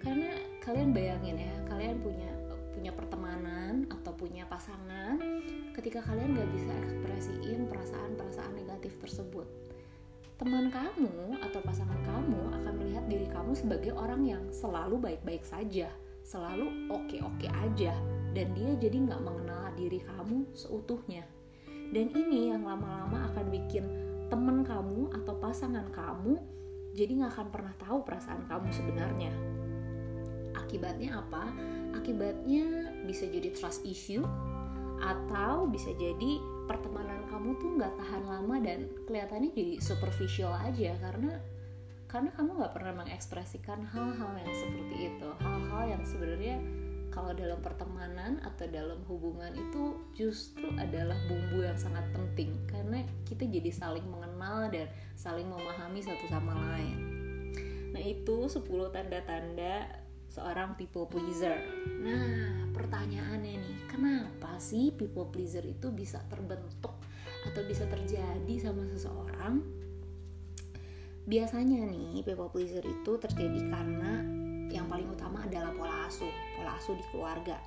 Karena 0.00 0.32
kalian 0.64 0.96
bayangin 0.96 1.36
ya 1.36 1.54
kalian 1.68 2.00
punya 2.00 2.30
punya 2.70 2.96
pertemanan 2.96 3.84
atau 3.92 4.16
punya 4.16 4.48
pasangan 4.48 5.20
ketika 5.76 6.00
kalian 6.00 6.32
gak 6.32 6.48
bisa 6.54 6.72
ekspresiin 6.80 7.68
perasaan-perasaan 7.68 8.56
negatif 8.56 8.96
tersebut 8.96 9.44
teman 10.40 10.72
kamu 10.72 11.36
atau 11.44 11.60
pasangan 11.60 12.00
kamu 12.00 12.40
akan 12.48 12.72
melihat 12.80 13.04
diri 13.12 13.28
kamu 13.28 13.52
sebagai 13.52 13.92
orang 13.92 14.24
yang 14.24 14.40
selalu 14.48 14.96
baik-baik 14.96 15.44
saja, 15.44 15.92
selalu 16.24 16.88
oke-oke 16.88 17.44
aja, 17.44 17.92
dan 18.32 18.48
dia 18.56 18.72
jadi 18.80 19.04
nggak 19.04 19.20
mengenal 19.20 19.68
diri 19.76 20.00
kamu 20.00 20.48
seutuhnya. 20.56 21.28
Dan 21.92 22.16
ini 22.16 22.56
yang 22.56 22.64
lama-lama 22.64 23.28
akan 23.28 23.52
bikin 23.52 23.84
teman 24.32 24.64
kamu 24.64 25.12
atau 25.20 25.36
pasangan 25.36 25.92
kamu 25.92 26.40
jadi 26.96 27.20
nggak 27.20 27.36
akan 27.36 27.48
pernah 27.52 27.74
tahu 27.76 28.00
perasaan 28.00 28.40
kamu 28.48 28.68
sebenarnya. 28.72 29.32
Akibatnya 30.56 31.20
apa? 31.20 31.52
Akibatnya 31.92 32.96
bisa 33.04 33.28
jadi 33.28 33.52
trust 33.52 33.84
issue 33.84 34.24
atau 35.00 35.66
bisa 35.66 35.90
jadi 35.96 36.38
pertemanan 36.68 37.24
kamu 37.26 37.56
tuh 37.56 37.70
nggak 37.80 37.94
tahan 37.98 38.24
lama 38.28 38.56
dan 38.60 38.86
kelihatannya 39.08 39.50
jadi 39.56 39.74
superficial 39.80 40.52
aja 40.52 40.94
karena 41.00 41.40
karena 42.10 42.30
kamu 42.34 42.58
nggak 42.58 42.74
pernah 42.74 42.94
mengekspresikan 43.00 43.86
hal-hal 43.86 44.34
yang 44.34 44.50
seperti 44.50 44.96
itu. 45.14 45.28
Hal-hal 45.38 45.82
yang 45.94 46.02
sebenarnya 46.02 46.58
kalau 47.10 47.34
dalam 47.34 47.58
pertemanan 47.62 48.38
atau 48.42 48.66
dalam 48.70 49.02
hubungan 49.06 49.50
itu 49.54 49.98
justru 50.14 50.70
adalah 50.78 51.18
bumbu 51.26 51.66
yang 51.66 51.78
sangat 51.78 52.06
penting 52.14 52.54
karena 52.70 53.02
kita 53.26 53.46
jadi 53.46 53.70
saling 53.70 54.06
mengenal 54.06 54.70
dan 54.70 54.86
saling 55.18 55.46
memahami 55.46 56.02
satu 56.02 56.26
sama 56.30 56.54
lain. 56.54 56.98
Nah 57.90 58.02
itu 58.02 58.46
10 58.46 58.62
tanda-tanda 58.94 59.99
seorang 60.30 60.78
people 60.78 61.10
pleaser. 61.10 61.58
Nah, 62.00 62.70
pertanyaannya 62.70 63.58
nih, 63.58 63.78
kenapa 63.90 64.56
sih 64.62 64.94
people 64.94 65.26
pleaser 65.28 65.66
itu 65.66 65.90
bisa 65.90 66.22
terbentuk 66.30 66.94
atau 67.50 67.62
bisa 67.66 67.84
terjadi 67.90 68.54
sama 68.62 68.86
seseorang? 68.86 69.58
Biasanya 71.26 71.84
nih, 71.90 72.22
people 72.22 72.48
pleaser 72.48 72.86
itu 72.86 73.12
terjadi 73.18 73.60
karena 73.68 74.22
yang 74.70 74.86
paling 74.86 75.10
utama 75.10 75.42
adalah 75.42 75.74
pola 75.74 76.06
asuh, 76.06 76.30
pola 76.54 76.78
asuh 76.78 76.94
di 76.94 77.04
keluarga. 77.10 77.58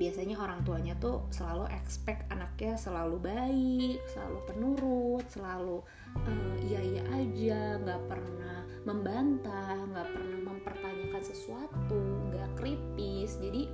Biasanya 0.00 0.40
orang 0.40 0.64
tuanya 0.64 0.96
tuh 0.96 1.28
selalu 1.28 1.68
expect 1.76 2.24
anaknya 2.32 2.72
selalu 2.80 3.20
baik, 3.20 4.00
selalu 4.08 4.38
penurut, 4.48 5.24
selalu 5.28 5.84
uh, 6.16 6.56
iya 6.64 6.80
iya 6.80 7.02
aja, 7.12 7.60
nggak 7.84 8.02
pernah 8.08 8.64
membantah, 8.88 9.76
nggak 9.76 10.08
pernah 10.08 10.38
mempertanyakan 10.40 10.89
sesuatu, 11.24 11.98
nggak 12.30 12.58
kritis. 12.58 13.36
Jadi 13.40 13.68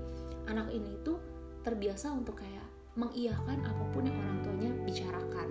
anak 0.46 0.70
ini 0.70 0.98
tuh 1.02 1.18
terbiasa 1.66 2.14
untuk 2.14 2.38
kayak 2.38 2.66
mengiyakan 2.96 3.66
apa 3.66 3.84
pun 3.92 4.08
yang 4.08 4.16
orang 4.16 4.38
tuanya 4.40 4.70
bicarakan 4.88 5.48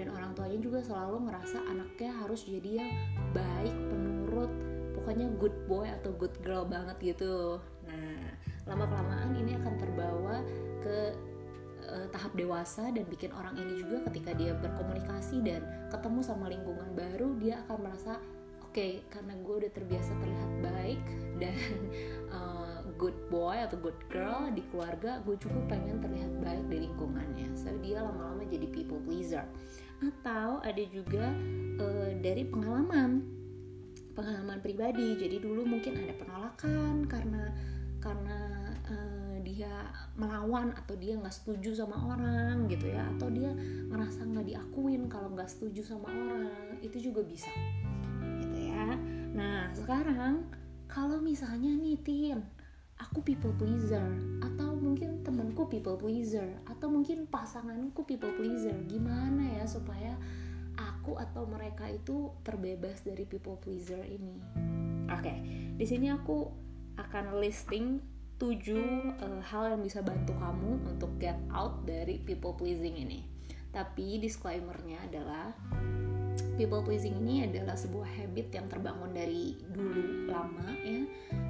dan 0.00 0.06
orang 0.12 0.32
tuanya 0.32 0.58
juga 0.60 0.80
selalu 0.80 1.28
ngerasa 1.28 1.58
anaknya 1.68 2.10
harus 2.24 2.44
jadi 2.48 2.84
yang 2.84 2.90
baik, 3.36 3.76
penurut, 3.88 4.52
pokoknya 4.96 5.26
good 5.36 5.56
boy 5.68 5.88
atau 5.88 6.12
good 6.16 6.32
girl 6.40 6.64
banget 6.64 7.16
gitu. 7.16 7.60
Nah, 7.84 8.32
lama 8.64 8.84
kelamaan 8.88 9.36
ini 9.36 9.56
akan 9.60 9.74
terbawa 9.76 10.36
ke 10.84 10.96
uh, 11.88 12.06
tahap 12.12 12.32
dewasa 12.36 12.92
dan 12.92 13.04
bikin 13.08 13.32
orang 13.32 13.56
ini 13.56 13.80
juga 13.80 14.04
ketika 14.10 14.36
dia 14.36 14.52
berkomunikasi 14.56 15.40
dan 15.44 15.64
ketemu 15.88 16.20
sama 16.20 16.48
lingkungan 16.50 16.92
baru 16.92 17.36
dia 17.40 17.62
akan 17.66 17.76
merasa 17.88 18.20
okay, 18.76 19.00
karena 19.08 19.32
gue 19.40 19.54
udah 19.64 19.72
terbiasa 19.72 20.12
terlihat 20.20 20.52
baik 20.60 21.02
dan 21.40 21.56
uh, 22.28 22.84
good 23.00 23.16
boy 23.32 23.56
atau 23.56 23.80
good 23.80 23.96
girl 24.12 24.52
di 24.52 24.60
keluarga 24.68 25.24
gue 25.24 25.32
juga 25.40 25.64
pengen 25.72 25.96
terlihat 26.04 26.32
baik 26.44 26.64
di 26.68 26.84
lingkungannya. 26.84 27.56
So 27.56 27.72
dia 27.80 28.04
lama-lama 28.04 28.44
jadi 28.44 28.68
people 28.68 29.00
pleaser. 29.08 29.48
Atau 30.04 30.60
ada 30.60 30.84
juga 30.92 31.32
uh, 31.80 32.12
dari 32.20 32.44
pengalaman 32.44 33.24
pengalaman 34.12 34.60
pribadi. 34.60 35.16
Jadi 35.16 35.40
dulu 35.40 35.64
mungkin 35.64 35.96
ada 35.96 36.12
penolakan 36.12 37.08
karena 37.08 37.48
karena 37.96 38.38
uh, 38.92 39.40
dia 39.40 39.88
melawan 40.20 40.76
atau 40.76 41.00
dia 41.00 41.16
nggak 41.16 41.32
setuju 41.32 41.80
sama 41.80 41.96
orang 42.12 42.68
gitu 42.68 42.92
ya. 42.92 43.08
Atau 43.16 43.32
dia 43.32 43.56
ngerasa 43.88 44.20
nggak 44.28 44.52
diakuin 44.52 45.08
kalau 45.08 45.32
nggak 45.32 45.48
setuju 45.48 45.80
sama 45.80 46.12
orang. 46.12 46.76
Itu 46.84 47.00
juga 47.00 47.24
bisa 47.24 47.48
nah 49.36 49.72
sekarang 49.72 50.48
kalau 50.90 51.20
misalnya 51.20 51.72
nih 51.76 51.96
Tin 52.04 52.40
aku 52.96 53.20
people 53.20 53.52
pleaser 53.56 54.04
atau 54.40 54.72
mungkin 54.76 55.20
temanku 55.20 55.68
people 55.68 56.00
pleaser 56.00 56.56
atau 56.64 56.88
mungkin 56.88 57.28
pasanganku 57.28 58.04
people 58.08 58.32
pleaser 58.36 58.76
gimana 58.88 59.60
ya 59.60 59.64
supaya 59.68 60.16
aku 60.76 61.16
atau 61.16 61.44
mereka 61.48 61.88
itu 61.88 62.32
terbebas 62.44 63.04
dari 63.04 63.24
people 63.24 63.56
pleaser 63.60 64.00
ini? 64.04 64.40
Oke 65.06 65.22
okay, 65.22 65.38
di 65.76 65.86
sini 65.86 66.12
aku 66.12 66.48
akan 66.96 67.40
listing 67.40 68.00
7 68.36 69.16
uh, 69.16 69.40
hal 69.40 69.76
yang 69.76 69.80
bisa 69.80 70.04
bantu 70.04 70.36
kamu 70.36 70.80
untuk 70.84 71.12
get 71.16 71.36
out 71.52 71.84
dari 71.88 72.20
people 72.20 72.52
pleasing 72.52 72.96
ini. 72.96 73.24
Tapi 73.72 74.20
disclaimernya 74.20 75.04
adalah 75.08 75.52
people 76.56 76.80
pleasing 76.80 77.20
ini 77.20 77.44
adalah 77.44 77.76
sebuah 77.76 78.08
habit 78.08 78.48
yang 78.48 78.66
terbangun 78.66 79.12
dari 79.12 79.54
dulu 79.76 80.26
lama 80.26 80.72
ya. 80.82 81.04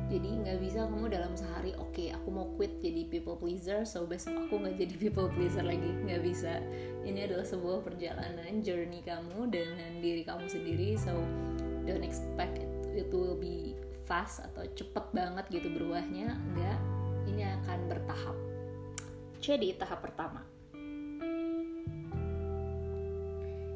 Jadi 0.07 0.29
nggak 0.43 0.59
bisa 0.63 0.87
kamu 0.87 1.11
dalam 1.11 1.35
sehari 1.35 1.75
oke 1.79 1.95
okay, 1.95 2.15
aku 2.15 2.29
mau 2.31 2.47
quit 2.59 2.79
jadi 2.79 3.07
people 3.11 3.39
pleaser 3.39 3.83
so 3.83 4.07
besok 4.07 4.39
aku 4.47 4.63
nggak 4.63 4.79
jadi 4.79 4.95
people 5.07 5.31
pleaser 5.31 5.63
lagi. 5.63 5.91
Nggak 6.03 6.23
bisa. 6.27 6.59
Ini 7.07 7.31
adalah 7.31 7.47
sebuah 7.47 7.87
perjalanan 7.87 8.61
journey 8.67 9.01
kamu 9.07 9.47
dengan 9.51 10.03
diri 10.03 10.27
kamu 10.27 10.47
sendiri 10.51 10.99
so 10.99 11.15
don't 11.87 12.03
expect 12.03 12.59
it, 12.59 12.71
it 13.07 13.09
will 13.15 13.39
be 13.39 13.79
fast 14.11 14.43
atau 14.43 14.67
cepet 14.75 15.07
banget 15.15 15.47
gitu 15.55 15.71
berubahnya. 15.71 16.35
Enggak 16.35 16.79
ini 17.31 17.47
akan 17.47 17.79
bertahap. 17.87 18.37
Jadi 19.39 19.71
tahap 19.79 20.03
pertama. 20.03 20.43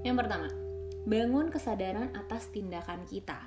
Yang 0.00 0.16
pertama 0.16 0.69
bangun 1.08 1.48
kesadaran 1.48 2.12
atas 2.12 2.52
tindakan 2.52 3.04
kita. 3.08 3.40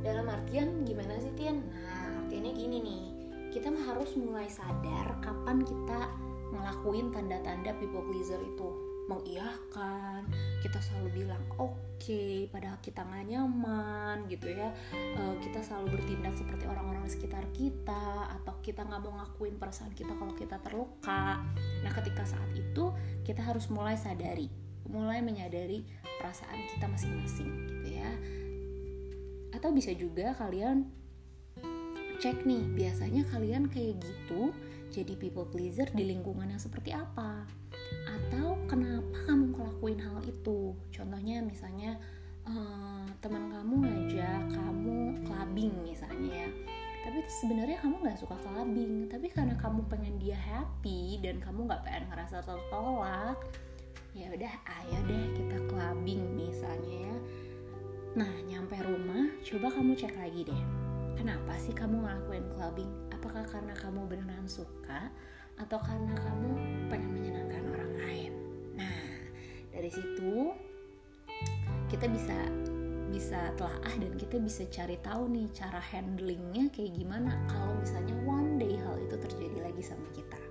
Dalam 0.00 0.26
artian 0.30 0.86
gimana 0.86 1.18
sih 1.18 1.34
Tian? 1.34 1.60
Nah 1.60 2.24
artinya 2.24 2.52
gini 2.54 2.78
nih, 2.78 3.04
kita 3.50 3.72
harus 3.72 4.14
mulai 4.14 4.46
sadar 4.46 5.18
kapan 5.20 5.64
kita 5.64 6.12
ngelakuin 6.54 7.10
tanda-tanda 7.10 7.74
people 7.82 8.04
pleaser 8.06 8.38
itu 8.38 8.68
mengiyakan 9.06 10.26
kita 10.62 10.82
selalu 10.82 11.22
bilang 11.22 11.42
oke 11.62 11.78
okay, 11.94 12.50
padahal 12.50 12.74
kita 12.82 13.06
nggak 13.06 13.24
nyaman 13.30 14.26
gitu 14.26 14.50
ya 14.50 14.74
uh, 15.14 15.34
kita 15.38 15.62
selalu 15.62 15.94
bertindak 15.98 16.34
seperti 16.34 16.66
orang-orang 16.66 17.06
di 17.06 17.12
sekitar 17.14 17.46
kita 17.54 18.34
atau 18.42 18.58
kita 18.66 18.82
nggak 18.82 19.00
mau 19.06 19.14
ngakuin 19.22 19.62
perasaan 19.62 19.94
kita 19.94 20.10
kalau 20.18 20.34
kita 20.34 20.58
terluka 20.58 21.38
nah 21.86 21.92
ketika 22.02 22.26
saat 22.26 22.50
itu 22.58 22.90
kita 23.22 23.46
harus 23.46 23.70
mulai 23.70 23.94
sadari 23.94 24.50
mulai 24.90 25.22
menyadari 25.22 25.86
perasaan 26.18 26.60
kita 26.74 26.86
masing-masing 26.88 27.50
gitu 27.68 27.88
ya. 27.96 28.10
Atau 29.54 29.72
bisa 29.72 29.92
juga 29.96 30.36
kalian 30.36 30.88
cek 32.16 32.48
nih 32.48 32.64
biasanya 32.72 33.28
kalian 33.28 33.68
kayak 33.68 34.00
gitu 34.00 34.48
jadi 34.88 35.12
people 35.20 35.44
pleaser 35.44 35.84
di 35.92 36.08
lingkungan 36.08 36.48
yang 36.48 36.62
seperti 36.62 36.94
apa? 36.94 37.44
Atau 38.08 38.56
kenapa 38.64 39.28
kamu 39.28 39.52
ngelakuin 39.52 40.00
hal 40.00 40.18
itu? 40.24 40.72
Contohnya 40.88 41.44
misalnya 41.44 42.00
uh, 42.48 43.04
teman 43.20 43.52
kamu 43.52 43.74
ngajak 43.84 44.42
kamu 44.56 45.20
clubbing 45.26 45.74
misalnya 45.84 46.48
ya. 46.48 46.50
Tapi 47.06 47.18
sebenarnya 47.28 47.78
kamu 47.84 47.94
nggak 48.02 48.18
suka 48.18 48.34
clubbing 48.40 49.06
tapi 49.12 49.28
karena 49.30 49.54
kamu 49.60 49.84
pengen 49.86 50.16
dia 50.18 50.38
happy 50.38 51.20
dan 51.20 51.38
kamu 51.38 51.68
nggak 51.68 51.82
pengen 51.84 52.04
ngerasa 52.10 52.42
tertolak 52.42 53.38
ya 54.16 54.32
udah 54.32 54.54
ayo 54.80 54.98
deh 55.04 55.24
kita 55.36 55.58
clubbing 55.68 56.24
misalnya 56.32 57.12
ya. 57.12 57.16
Nah 58.16 58.32
nyampe 58.48 58.80
rumah 58.80 59.28
coba 59.44 59.68
kamu 59.68 59.92
cek 59.92 60.16
lagi 60.16 60.48
deh. 60.48 60.62
Kenapa 61.20 61.52
sih 61.60 61.76
kamu 61.76 62.00
ngelakuin 62.00 62.48
clubbing? 62.56 62.92
Apakah 63.12 63.44
karena 63.44 63.76
kamu 63.76 64.08
beneran 64.08 64.48
suka 64.48 65.12
atau 65.60 65.76
karena 65.84 66.16
kamu 66.16 66.50
pengen 66.88 67.12
menyenangkan 67.12 67.64
orang 67.76 67.92
lain? 68.00 68.32
Nah 68.80 68.96
dari 69.68 69.92
situ 69.92 70.48
kita 71.92 72.08
bisa 72.08 72.36
bisa 73.12 73.52
telaah 73.60 73.94
dan 74.00 74.12
kita 74.16 74.40
bisa 74.40 74.64
cari 74.72 74.96
tahu 75.04 75.28
nih 75.28 75.46
cara 75.52 75.78
handlingnya 75.78 76.72
kayak 76.72 76.96
gimana 76.96 77.36
kalau 77.52 77.76
misalnya 77.78 78.16
one 78.24 78.56
day 78.56 78.80
hal 78.80 78.96
itu 78.98 79.14
terjadi 79.14 79.58
lagi 79.62 79.80
sama 79.80 80.04
kita 80.10 80.45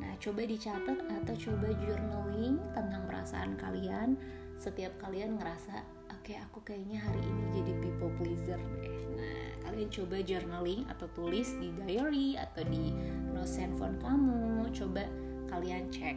Nah, 0.00 0.12
coba 0.16 0.46
dicatat 0.46 0.98
atau 0.98 1.34
coba 1.36 1.68
journaling 1.82 2.56
tentang 2.72 3.02
perasaan 3.04 3.58
kalian 3.60 4.16
setiap 4.62 4.94
kalian 5.02 5.42
ngerasa 5.42 5.82
oke 6.14 6.22
okay, 6.22 6.38
aku 6.38 6.62
kayaknya 6.62 7.02
hari 7.02 7.18
ini 7.18 7.44
jadi 7.50 7.72
people 7.82 8.12
pleaser 8.16 8.60
deh. 8.78 8.94
Nah, 9.18 9.48
kalian 9.66 9.90
coba 9.90 10.16
journaling 10.22 10.82
atau 10.86 11.06
tulis 11.12 11.50
di 11.58 11.74
diary 11.82 12.38
atau 12.38 12.62
di 12.62 12.94
notes 13.34 13.58
handphone 13.58 13.98
kamu. 13.98 14.70
Coba 14.70 15.04
kalian 15.50 15.90
cek. 15.90 16.16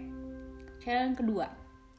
Cara 0.85 1.09
yang 1.09 1.17
kedua, 1.17 1.49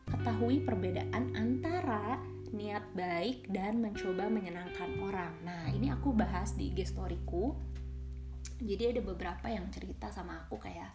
ketahui 0.07 0.63
perbedaan 0.63 1.35
antara 1.35 2.23
niat 2.55 2.87
baik 2.95 3.51
dan 3.51 3.83
mencoba 3.83 4.31
menyenangkan 4.31 5.03
orang. 5.03 5.35
Nah, 5.43 5.67
ini 5.75 5.91
aku 5.91 6.15
bahas 6.15 6.55
di 6.55 6.71
gestoriku. 6.71 7.59
Jadi 8.57 8.97
ada 8.97 9.03
beberapa 9.03 9.51
yang 9.51 9.69
cerita 9.69 10.09
sama 10.09 10.47
aku 10.47 10.57
kayak 10.57 10.95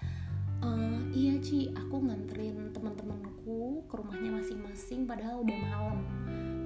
uh, 0.63 1.01
iya 1.11 1.37
Ci. 1.41 1.73
Aku 1.75 2.01
nganterin 2.01 2.71
teman-temanku 2.71 3.85
ke 3.89 3.93
rumahnya 3.97 4.41
masing-masing 4.41 5.09
padahal 5.09 5.43
udah 5.43 5.57
malam. 5.67 5.99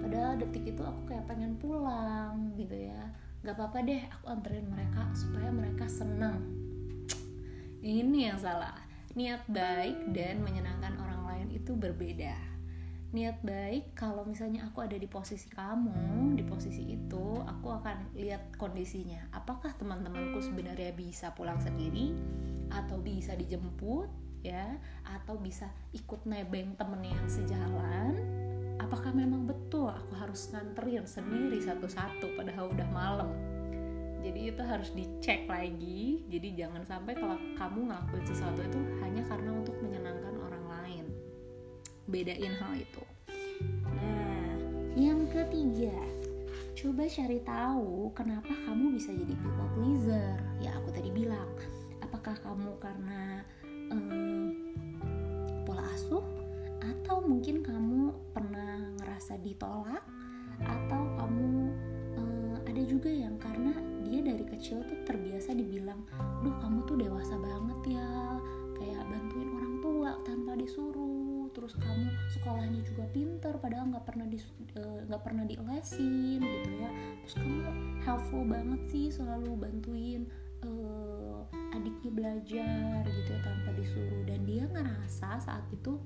Padahal 0.06 0.38
detik 0.38 0.70
itu 0.70 0.84
aku 0.86 1.10
kayak 1.10 1.26
pengen 1.26 1.58
pulang 1.58 2.54
gitu 2.60 2.76
ya. 2.76 3.10
Gak 3.42 3.58
apa-apa 3.58 3.82
deh 3.86 4.02
aku 4.10 4.26
anterin 4.30 4.68
mereka 4.70 5.06
supaya 5.14 5.50
mereka 5.50 5.86
senang 5.90 6.42
ini 7.86 8.26
yang 8.26 8.42
salah. 8.42 8.74
Niat 9.14 9.46
baik 9.48 10.12
dan 10.12 10.42
menyenangkan 10.42 10.98
orang 11.00 11.22
lain 11.30 11.48
itu 11.54 11.78
berbeda. 11.78 12.34
Niat 13.16 13.40
baik 13.46 13.96
kalau 13.96 14.28
misalnya 14.28 14.68
aku 14.68 14.84
ada 14.84 14.98
di 15.00 15.08
posisi 15.08 15.48
kamu 15.48 16.36
di 16.36 16.44
posisi 16.44 16.84
itu 16.84 17.40
aku 17.46 17.72
akan 17.72 18.18
lihat 18.18 18.58
kondisinya. 18.60 19.32
Apakah 19.32 19.72
teman-temanku 19.78 20.44
sebenarnya 20.44 20.92
bisa 20.92 21.32
pulang 21.32 21.62
sendiri 21.64 22.12
atau 22.76 23.00
bisa 23.00 23.32
dijemput 23.34 24.12
ya 24.44 24.78
atau 25.08 25.40
bisa 25.40 25.72
ikut 25.96 26.28
nebeng 26.28 26.78
temen 26.78 27.02
yang 27.02 27.26
sejalan 27.26 28.20
apakah 28.86 29.10
memang 29.16 29.50
betul 29.50 29.90
aku 29.90 30.14
harus 30.14 30.52
nganterin 30.54 31.10
sendiri 31.10 31.58
satu-satu 31.64 32.36
padahal 32.38 32.70
udah 32.70 32.90
malam? 32.94 33.32
Jadi 34.26 34.50
itu 34.50 34.62
harus 34.66 34.90
dicek 34.94 35.46
lagi. 35.46 36.26
Jadi 36.30 36.58
jangan 36.58 36.82
sampai 36.82 37.14
kalau 37.14 37.38
kamu 37.58 37.94
ngelakuin 37.94 38.26
sesuatu 38.26 38.62
itu 38.66 38.80
hanya 39.06 39.22
karena 39.30 39.54
untuk 39.54 39.78
menyenangkan 39.82 40.34
orang 40.42 40.66
lain. 40.66 41.06
Bedain 42.10 42.54
hal 42.58 42.74
itu. 42.74 43.04
Nah 43.86 44.50
yang 44.98 45.30
ketiga 45.30 45.94
coba 46.76 47.06
cari 47.06 47.40
tahu 47.42 48.12
kenapa 48.18 48.54
kamu 48.66 48.98
bisa 48.98 49.14
jadi 49.14 49.34
people 49.38 49.70
pleaser. 49.78 50.42
Ya 50.58 50.74
aku 50.74 50.90
tadi 50.90 51.14
bilang 51.14 51.50
apakah 52.26 52.58
kamu 52.58 52.72
karena 52.82 53.22
um, 53.94 54.50
pola 55.62 55.86
asuh? 55.94 56.26
Atau 56.82 57.22
mungkin 57.22 57.62
kamu 57.62 58.18
pernah 58.34 58.82
ngerasa 58.98 59.38
ditolak? 59.46 60.02
Atau 60.58 61.06
kamu 61.22 61.70
um, 62.18 62.58
ada 62.66 62.82
juga 62.82 63.14
yang 63.14 63.38
karena 63.38 63.78
dia 64.02 64.26
dari 64.26 64.42
kecil 64.42 64.82
tuh 64.90 65.06
terbiasa 65.06 65.54
dibilang 65.54 66.02
duh 66.42 66.58
kamu 66.66 66.82
tuh 66.90 66.98
dewasa 66.98 67.38
banget 67.38 67.94
ya. 67.94 68.42
Kayak 68.74 69.06
bantuin 69.06 69.50
orang 69.54 69.76
tua 69.86 70.10
tanpa 70.26 70.58
disuruh. 70.58 71.46
Terus 71.54 71.78
kamu 71.78 72.10
sekolahnya 72.34 72.82
juga 72.90 73.06
pinter 73.14 73.54
padahal 73.62 73.94
nggak 73.94 74.06
pernah 74.10 74.26
di 74.26 74.42
eh, 74.82 75.00
nggak 75.06 75.22
uh, 75.22 75.26
pernah 75.30 75.46
diolesin 75.46 76.42
gitu 76.42 76.70
ya. 76.74 76.90
Terus 77.22 77.34
kamu 77.38 77.58
helpful 78.02 78.42
banget 78.50 78.82
sih 78.90 79.14
selalu 79.14 79.54
bantuin 79.62 80.26
adiknya 81.86 82.12
belajar 82.18 83.06
gitu 83.06 83.30
ya 83.30 83.40
tanpa 83.46 83.70
disuruh. 83.78 84.22
Dan 84.26 84.42
dia 84.50 84.66
ngerasa 84.66 85.38
saat 85.38 85.70
itu 85.70 86.02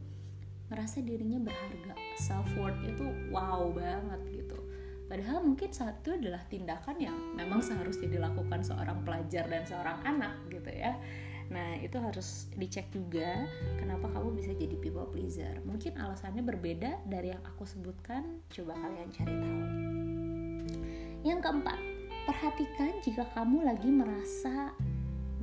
ngerasa 0.68 1.00
dirinya 1.08 1.40
berharga. 1.40 1.96
Self 2.20 2.52
worth 2.60 2.84
itu 2.84 3.08
wow 3.32 3.72
banget 3.72 4.44
gitu. 4.44 4.60
Padahal 5.08 5.40
mungkin 5.42 5.72
saat 5.72 6.04
itu 6.04 6.20
adalah 6.20 6.44
tindakan 6.52 7.00
yang 7.00 7.16
memang 7.34 7.64
seharusnya 7.64 8.12
dilakukan 8.12 8.60
seorang 8.62 9.08
pelajar 9.08 9.48
dan 9.48 9.64
seorang 9.64 10.04
anak 10.04 10.36
gitu 10.52 10.68
ya. 10.68 11.00
Nah 11.50 11.80
itu 11.82 11.98
harus 11.98 12.52
dicek 12.60 12.94
juga 12.94 13.48
kenapa 13.80 14.12
kamu 14.12 14.36
bisa 14.36 14.52
jadi 14.54 14.76
people 14.78 15.08
pleaser? 15.10 15.64
Mungkin 15.64 15.96
alasannya 15.96 16.44
berbeda 16.44 17.08
dari 17.08 17.32
yang 17.32 17.42
aku 17.48 17.64
sebutkan. 17.64 18.44
Coba 18.52 18.76
kalian 18.76 19.10
cari 19.16 19.34
tahu. 19.34 19.64
Yang 21.24 21.40
keempat 21.42 21.80
perhatikan 22.30 22.92
jika 23.02 23.24
kamu 23.34 23.66
lagi 23.66 23.90
merasa 23.90 24.78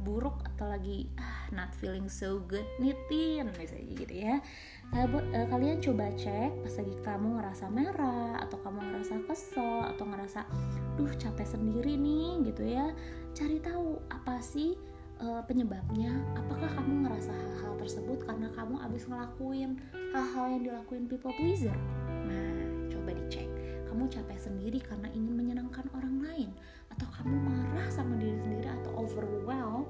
buruk 0.06 0.38
atau 0.54 0.70
lagi 0.70 1.10
ah, 1.18 1.50
not 1.50 1.74
feeling 1.74 2.06
so 2.06 2.38
good. 2.46 2.62
Nitin 2.78 3.50
misalnya 3.58 3.90
gitu 3.98 4.14
ya. 4.14 4.38
Uh, 4.94 5.10
kalian 5.50 5.82
coba 5.82 6.14
cek 6.14 6.62
pas 6.62 6.74
lagi 6.78 6.94
kamu 7.02 7.28
ngerasa 7.42 7.66
merah 7.66 8.38
atau 8.38 8.54
kamu 8.62 8.78
ngerasa 8.86 9.18
kesel 9.26 9.82
atau 9.90 10.06
ngerasa 10.06 10.46
duh 10.94 11.10
capek 11.18 11.58
sendiri 11.58 11.98
nih 11.98 12.46
gitu 12.46 12.62
ya. 12.62 12.94
Cari 13.34 13.58
tahu 13.58 13.98
apa 14.14 14.38
sih 14.38 14.78
uh, 15.18 15.42
penyebabnya. 15.42 16.14
Apakah 16.38 16.70
kamu 16.78 17.10
ngerasa 17.10 17.34
hal-hal 17.34 17.74
tersebut 17.82 18.22
karena 18.22 18.46
kamu 18.54 18.78
abis 18.86 19.10
ngelakuin 19.10 19.82
hal-hal 20.14 20.44
yang 20.54 20.62
dilakuin 20.62 21.10
people 21.10 21.34
pleaser? 21.34 21.74
Nah 22.30 22.54
coba 22.94 23.10
dicek. 23.10 23.50
Kamu 23.90 24.06
capek 24.06 24.38
sendiri 24.38 24.78
karena 24.78 25.10
ingin 25.10 25.34
menyenangkan 25.34 25.88
orang 25.98 26.22
lain 26.22 26.50
atau 26.96 27.08
kamu 27.20 27.36
marah 27.44 27.88
sama 27.92 28.16
diri 28.16 28.40
sendiri 28.40 28.72
atau 28.72 29.04
overwhelmed 29.04 29.84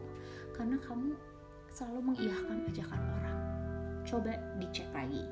karena 0.51 0.75
kamu 0.83 1.15
selalu 1.71 2.01
mengiyakan 2.11 2.67
ajakan 2.67 3.03
orang. 3.15 3.39
Coba 4.03 4.33
dicek 4.59 4.91
lagi. 4.91 5.23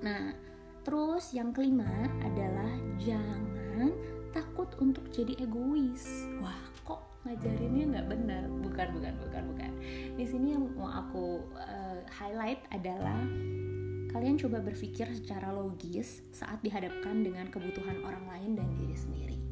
Nah 0.00 0.32
terus 0.80 1.36
yang 1.36 1.52
kelima 1.52 2.08
adalah 2.24 2.72
jangan 2.96 3.92
takut 4.32 4.72
untuk 4.80 5.04
jadi 5.12 5.36
egois. 5.44 6.24
Wah 6.40 6.64
kok 6.88 7.04
ngajarinnya 7.28 7.84
nggak 7.92 8.08
benar? 8.08 8.42
Bukan 8.64 8.88
bukan 8.96 9.14
bukan 9.20 9.42
bukan. 9.52 9.70
Di 10.16 10.24
sini 10.24 10.56
yang 10.56 10.72
mau 10.72 10.88
aku 10.88 11.44
uh, 11.52 12.00
highlight 12.08 12.64
adalah 12.72 13.20
kalian 14.08 14.40
coba 14.40 14.64
berpikir 14.64 15.04
secara 15.12 15.52
logis 15.52 16.24
saat 16.32 16.64
dihadapkan 16.64 17.20
dengan 17.20 17.46
kebutuhan 17.52 18.00
orang 18.02 18.24
lain 18.26 18.50
dan 18.56 18.68
diri 18.74 18.96
sendiri 18.96 19.49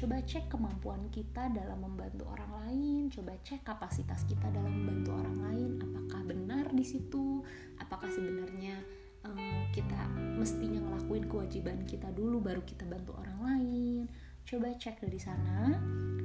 coba 0.00 0.16
cek 0.24 0.48
kemampuan 0.48 1.12
kita 1.12 1.52
dalam 1.52 1.84
membantu 1.84 2.24
orang 2.32 2.48
lain. 2.64 3.12
Coba 3.12 3.36
cek 3.44 3.60
kapasitas 3.60 4.24
kita 4.24 4.48
dalam 4.48 4.72
membantu 4.72 5.12
orang 5.12 5.38
lain. 5.44 5.70
Apakah 5.76 6.24
benar 6.24 6.72
di 6.72 6.80
situ? 6.80 7.44
Apakah 7.76 8.08
sebenarnya 8.08 8.80
um, 9.28 9.68
kita 9.76 10.08
mestinya 10.40 10.80
ngelakuin 10.80 11.28
kewajiban 11.28 11.84
kita 11.84 12.08
dulu 12.16 12.40
baru 12.40 12.64
kita 12.64 12.88
bantu 12.88 13.12
orang 13.20 13.38
lain? 13.44 14.00
Coba 14.48 14.72
cek 14.72 15.04
dari 15.04 15.20
sana 15.20 15.76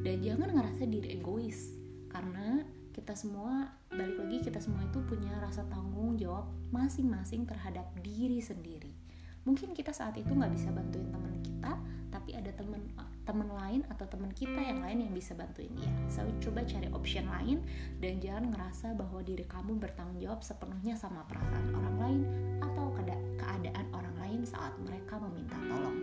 dan 0.07 0.23
jangan 0.23 0.55
ngerasa 0.55 0.87
diri 0.87 1.19
egois. 1.19 1.75
Karena 2.07 2.63
kita 2.95 3.11
semua 3.11 3.75
balik 3.91 4.15
lagi 4.23 4.39
kita 4.39 4.63
semua 4.63 4.87
itu 4.87 5.03
punya 5.03 5.35
rasa 5.43 5.67
tanggung 5.67 6.15
jawab 6.15 6.47
masing-masing 6.71 7.43
terhadap 7.43 7.91
diri 7.99 8.39
sendiri. 8.39 8.95
Mungkin 9.43 9.75
kita 9.75 9.91
saat 9.91 10.15
itu 10.15 10.31
nggak 10.31 10.55
bisa 10.55 10.71
bantuin 10.71 11.11
teman 11.11 11.35
kita 11.43 11.75
tapi 12.07 12.31
ada 12.39 12.55
teman 12.55 12.79
teman 13.25 13.49
lain 13.49 13.81
atau 13.89 14.05
teman 14.05 14.29
kita 14.31 14.61
yang 14.61 14.79
lain 14.85 15.09
yang 15.09 15.13
bisa 15.13 15.33
bantuin 15.33 15.73
dia. 15.73 15.91
So 16.07 16.23
coba 16.39 16.63
cari 16.63 16.87
option 16.93 17.25
lain 17.25 17.65
dan 17.99 18.21
jangan 18.21 18.53
ngerasa 18.53 18.93
bahwa 18.93 19.25
diri 19.25 19.43
kamu 19.49 19.81
bertanggung 19.81 20.21
jawab 20.21 20.45
sepenuhnya 20.45 20.93
sama 20.95 21.25
perasaan 21.25 21.73
orang 21.73 21.95
lain 21.97 22.21
atau 22.61 22.93
keadaan 23.41 23.87
orang 23.91 24.15
lain 24.21 24.39
saat 24.45 24.77
mereka 24.79 25.17
meminta 25.17 25.57
tolong. 25.65 25.97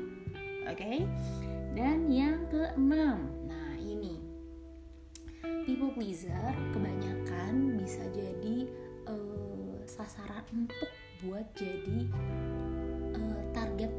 Oke? 0.67 0.79
Okay? 0.79 0.99
dan 1.73 2.07
yang 2.13 2.45
keenam. 2.53 3.33
Nah 3.49 3.63
people 5.63 5.95
pleaser 5.95 6.55
kebanyakan 6.75 7.79
bisa 7.79 8.03
jadi 8.11 8.67
uh, 9.07 9.79
sasaran 9.87 10.43
empuk 10.51 10.91
buat 11.23 11.47
jadi 11.55 12.11
uh, 13.15 13.41
target 13.55 13.91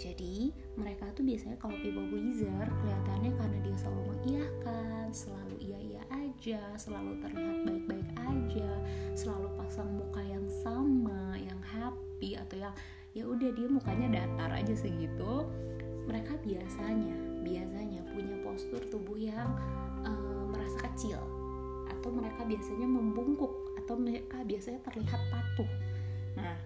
jadi 0.00 0.48
mereka 0.80 1.12
tuh 1.12 1.28
biasanya 1.28 1.60
kalau 1.60 1.76
people 1.84 2.08
pleaser 2.08 2.64
kelihatannya 2.64 3.36
karena 3.36 3.58
dia 3.60 3.76
selalu 3.76 4.02
mengiyakan 4.16 5.06
selalu 5.12 5.54
iya-iya 5.60 6.02
aja 6.08 6.62
selalu 6.80 7.20
terlihat 7.20 7.56
baik-baik 7.68 8.08
aja 8.16 8.70
selalu 9.12 9.52
pasang 9.60 9.92
muka 9.92 10.24
yang 10.24 10.48
sama 10.64 11.36
yang 11.36 11.60
happy 11.60 12.40
atau 12.40 12.56
yang 12.56 12.74
ya 13.12 13.28
udah 13.28 13.52
dia 13.52 13.68
mukanya 13.68 14.24
datar 14.24 14.56
aja 14.56 14.72
segitu 14.72 15.44
mereka 16.08 16.32
biasanya 16.40 17.16
biasanya 17.44 18.00
punya 18.16 18.36
postur 18.40 18.80
tubuh 18.88 19.20
yang 19.20 19.52
uh, 20.00 20.48
merasa 20.48 20.80
kecil 20.88 21.20
atau 21.92 22.08
mereka 22.08 22.48
biasanya 22.48 22.88
membungkuk 22.88 23.52
atau 23.84 23.94
mereka 24.00 24.40
biasanya 24.48 24.80
terlihat 24.88 25.20
patuh. 25.28 25.68
Nah, 26.38 26.56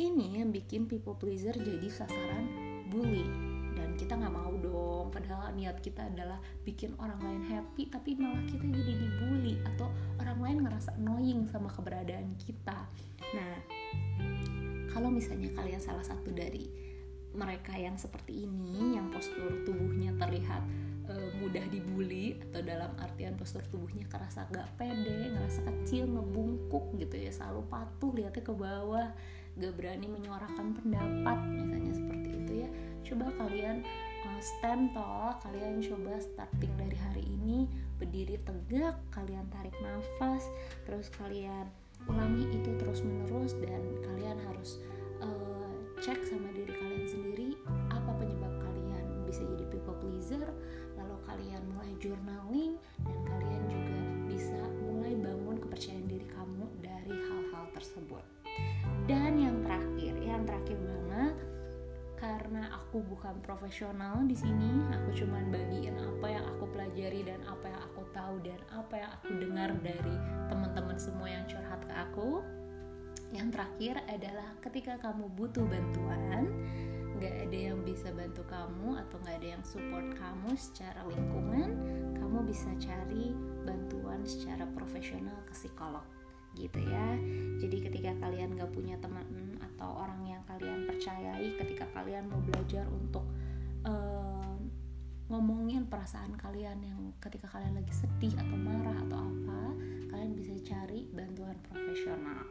ini 0.00 0.40
yang 0.40 0.54
bikin 0.54 0.88
people 0.88 1.16
pleaser 1.16 1.52
jadi 1.56 1.88
sasaran 1.88 2.46
bully. 2.88 3.28
Dan 3.72 3.96
kita 3.96 4.16
nggak 4.16 4.32
mau 4.32 4.52
dong. 4.60 5.08
Padahal 5.12 5.52
niat 5.56 5.80
kita 5.80 6.08
adalah 6.08 6.40
bikin 6.64 6.92
orang 7.00 7.20
lain 7.20 7.42
happy 7.48 7.88
tapi 7.88 8.16
malah 8.16 8.40
kita 8.48 8.64
jadi 8.68 8.92
dibully 8.96 9.60
atau 9.74 9.88
orang 10.20 10.38
lain 10.40 10.58
ngerasa 10.68 10.96
annoying 11.00 11.48
sama 11.48 11.68
keberadaan 11.72 12.32
kita. 12.40 12.88
Nah 13.32 13.54
kalau 14.92 15.08
misalnya 15.08 15.48
kalian 15.56 15.80
salah 15.80 16.04
satu 16.04 16.28
dari 16.32 16.68
mereka 17.32 17.72
yang 17.72 17.96
seperti 17.96 18.44
ini 18.44 19.00
yang 19.00 19.08
postur 19.08 19.64
tubuhnya 19.64 20.12
terlihat 20.20 20.60
uh, 21.08 21.30
mudah 21.40 21.64
dibully 21.72 22.36
atau 22.36 22.60
dalam 22.60 22.92
artian 23.00 23.32
postur 23.40 23.64
tubuhnya 23.72 24.04
kerasa 24.12 24.44
gak 24.52 24.68
pede, 24.76 25.32
ngerasa 25.32 25.64
kecil, 25.64 26.12
ngebungkuk 26.12 26.92
gitu 27.00 27.16
ya, 27.16 27.32
selalu 27.32 27.64
patuh 27.72 28.12
lihatnya 28.12 28.44
ke 28.44 28.52
bawah, 28.52 29.08
gak 29.58 29.72
berani 29.76 30.06
menyuarakan 30.08 30.76
pendapat 30.76 31.38
misalnya 31.50 31.92
seperti 31.92 32.28
itu 32.40 32.52
ya. 32.66 32.68
Coba 33.02 33.26
kalian 33.36 33.84
uh, 34.24 34.40
stand 34.40 34.96
tall, 34.96 35.36
kalian 35.44 35.82
coba 35.84 36.16
starting 36.20 36.72
dari 36.80 36.96
hari 36.96 37.24
ini 37.26 37.68
berdiri 38.00 38.40
tegak, 38.42 38.96
kalian 39.12 39.44
tarik 39.52 39.76
nafas, 39.84 40.48
terus 40.88 41.12
kalian 41.12 41.68
ulangi 42.10 42.50
itu 42.50 42.70
terus 42.82 43.04
menerus 43.04 43.54
dan 43.62 43.82
kalian 44.02 44.38
harus 44.50 44.82
uh, 45.22 45.70
cek 46.02 46.18
sama 46.26 46.50
diri 46.50 46.74
kalian 46.74 47.06
sendiri 47.06 47.48
apa 47.94 48.10
penyebab 48.18 48.50
kalian 48.58 49.22
bisa 49.22 49.46
jadi 49.46 49.64
people 49.70 49.94
pleaser 50.02 50.50
kalian 51.32 51.64
mulai 51.72 51.92
journaling 51.96 52.76
dan 53.08 53.16
kalian 53.24 53.64
juga 53.72 53.98
bisa 54.28 54.60
mulai 54.84 55.16
bangun 55.16 55.56
kepercayaan 55.64 56.04
diri 56.04 56.28
kamu 56.28 56.68
dari 56.84 57.08
hal-hal 57.08 57.64
tersebut. 57.72 58.41
Yang 60.42 60.58
terakhir, 60.58 60.78
banget 60.82 61.36
karena 62.18 62.62
aku 62.74 62.98
bukan 63.06 63.38
profesional 63.46 64.26
di 64.26 64.34
sini, 64.34 64.82
aku 64.90 65.22
cuman 65.22 65.54
bagiin 65.54 65.94
apa 65.94 66.26
yang 66.34 66.42
aku 66.50 66.66
pelajari 66.66 67.22
dan 67.22 67.38
apa 67.46 67.70
yang 67.70 67.78
aku 67.86 68.02
tahu 68.10 68.34
dan 68.42 68.58
apa 68.74 68.94
yang 68.98 69.10
aku 69.22 69.30
dengar 69.38 69.70
dari 69.86 70.16
teman-teman 70.50 70.98
semua 70.98 71.30
yang 71.30 71.46
curhat 71.46 71.78
ke 71.86 71.94
aku. 71.94 72.42
Yang 73.30 73.54
terakhir 73.54 73.94
adalah 74.10 74.50
ketika 74.66 74.98
kamu 74.98 75.30
butuh 75.30 75.62
bantuan, 75.62 76.50
nggak 77.22 77.34
ada 77.46 77.58
yang 77.70 77.78
bisa 77.86 78.10
bantu 78.10 78.42
kamu 78.50 78.98
atau 78.98 79.22
nggak 79.22 79.36
ada 79.38 79.48
yang 79.54 79.62
support 79.62 80.10
kamu 80.18 80.50
secara 80.58 81.06
lingkungan 81.06 81.70
kamu 82.18 82.50
bisa 82.50 82.66
cari 82.82 83.30
bantuan 83.62 84.26
secara 84.26 84.66
profesional 84.74 85.38
ke 85.46 85.54
psikolog 85.54 86.02
gitu 86.58 86.82
ya 86.82 87.08
jadi 87.62 87.76
ketika 87.86 88.10
kalian 88.26 88.58
nggak 88.58 88.74
punya 88.74 88.98
teman 88.98 89.51
atau 89.82 89.98
orang 89.98 90.22
yang 90.22 90.42
kalian 90.46 90.86
percayai 90.86 91.58
ketika 91.58 91.82
kalian 91.90 92.30
mau 92.30 92.38
belajar 92.38 92.86
untuk 92.86 93.26
uh, 93.82 94.54
ngomongin 95.26 95.90
perasaan 95.90 96.38
kalian 96.38 96.78
yang 96.86 97.10
ketika 97.18 97.50
kalian 97.50 97.74
lagi 97.74 97.90
sedih 97.90 98.30
atau 98.38 98.54
marah 98.62 98.94
atau 99.02 99.18
apa 99.18 99.74
kalian 100.14 100.38
bisa 100.38 100.54
cari 100.62 101.10
bantuan 101.10 101.58
profesional. 101.66 102.46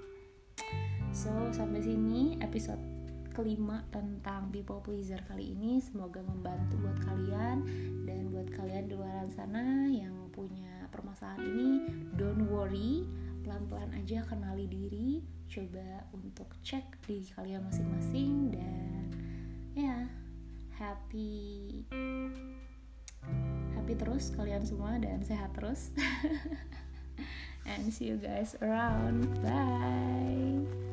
So 1.16 1.32
sampai 1.56 1.80
sini 1.80 2.36
episode 2.44 2.84
kelima 3.32 3.88
tentang 3.96 4.52
people 4.52 4.84
pleaser 4.84 5.24
kali 5.24 5.56
ini. 5.56 5.80
Semoga 5.80 6.20
membantu 6.20 6.84
buat 6.84 7.00
kalian 7.00 7.64
dan 8.04 8.28
buat 8.28 8.52
kalian 8.52 8.92
di 8.92 9.00
luar 9.00 9.24
sana 9.32 9.88
yang 9.88 10.28
punya 10.36 10.84
permasalahan 10.92 11.48
ini 11.48 11.70
don't 12.20 12.44
worry. 12.52 13.08
Pelan-pelan 13.48 13.96
aja 13.96 14.20
kenali 14.28 14.68
diri 14.68 15.41
coba 15.52 16.08
untuk 16.16 16.48
cek 16.64 17.04
di 17.04 17.28
kalian 17.36 17.68
masing-masing 17.68 18.56
dan 18.56 19.04
ya 19.76 20.08
happy 20.80 21.84
happy 23.76 23.94
terus 24.00 24.32
kalian 24.32 24.64
semua 24.64 24.96
dan 24.96 25.20
sehat 25.20 25.52
terus. 25.52 25.92
And 27.70 27.94
see 27.94 28.10
you 28.10 28.18
guys 28.18 28.56
around. 28.64 29.28
Bye 29.44 30.91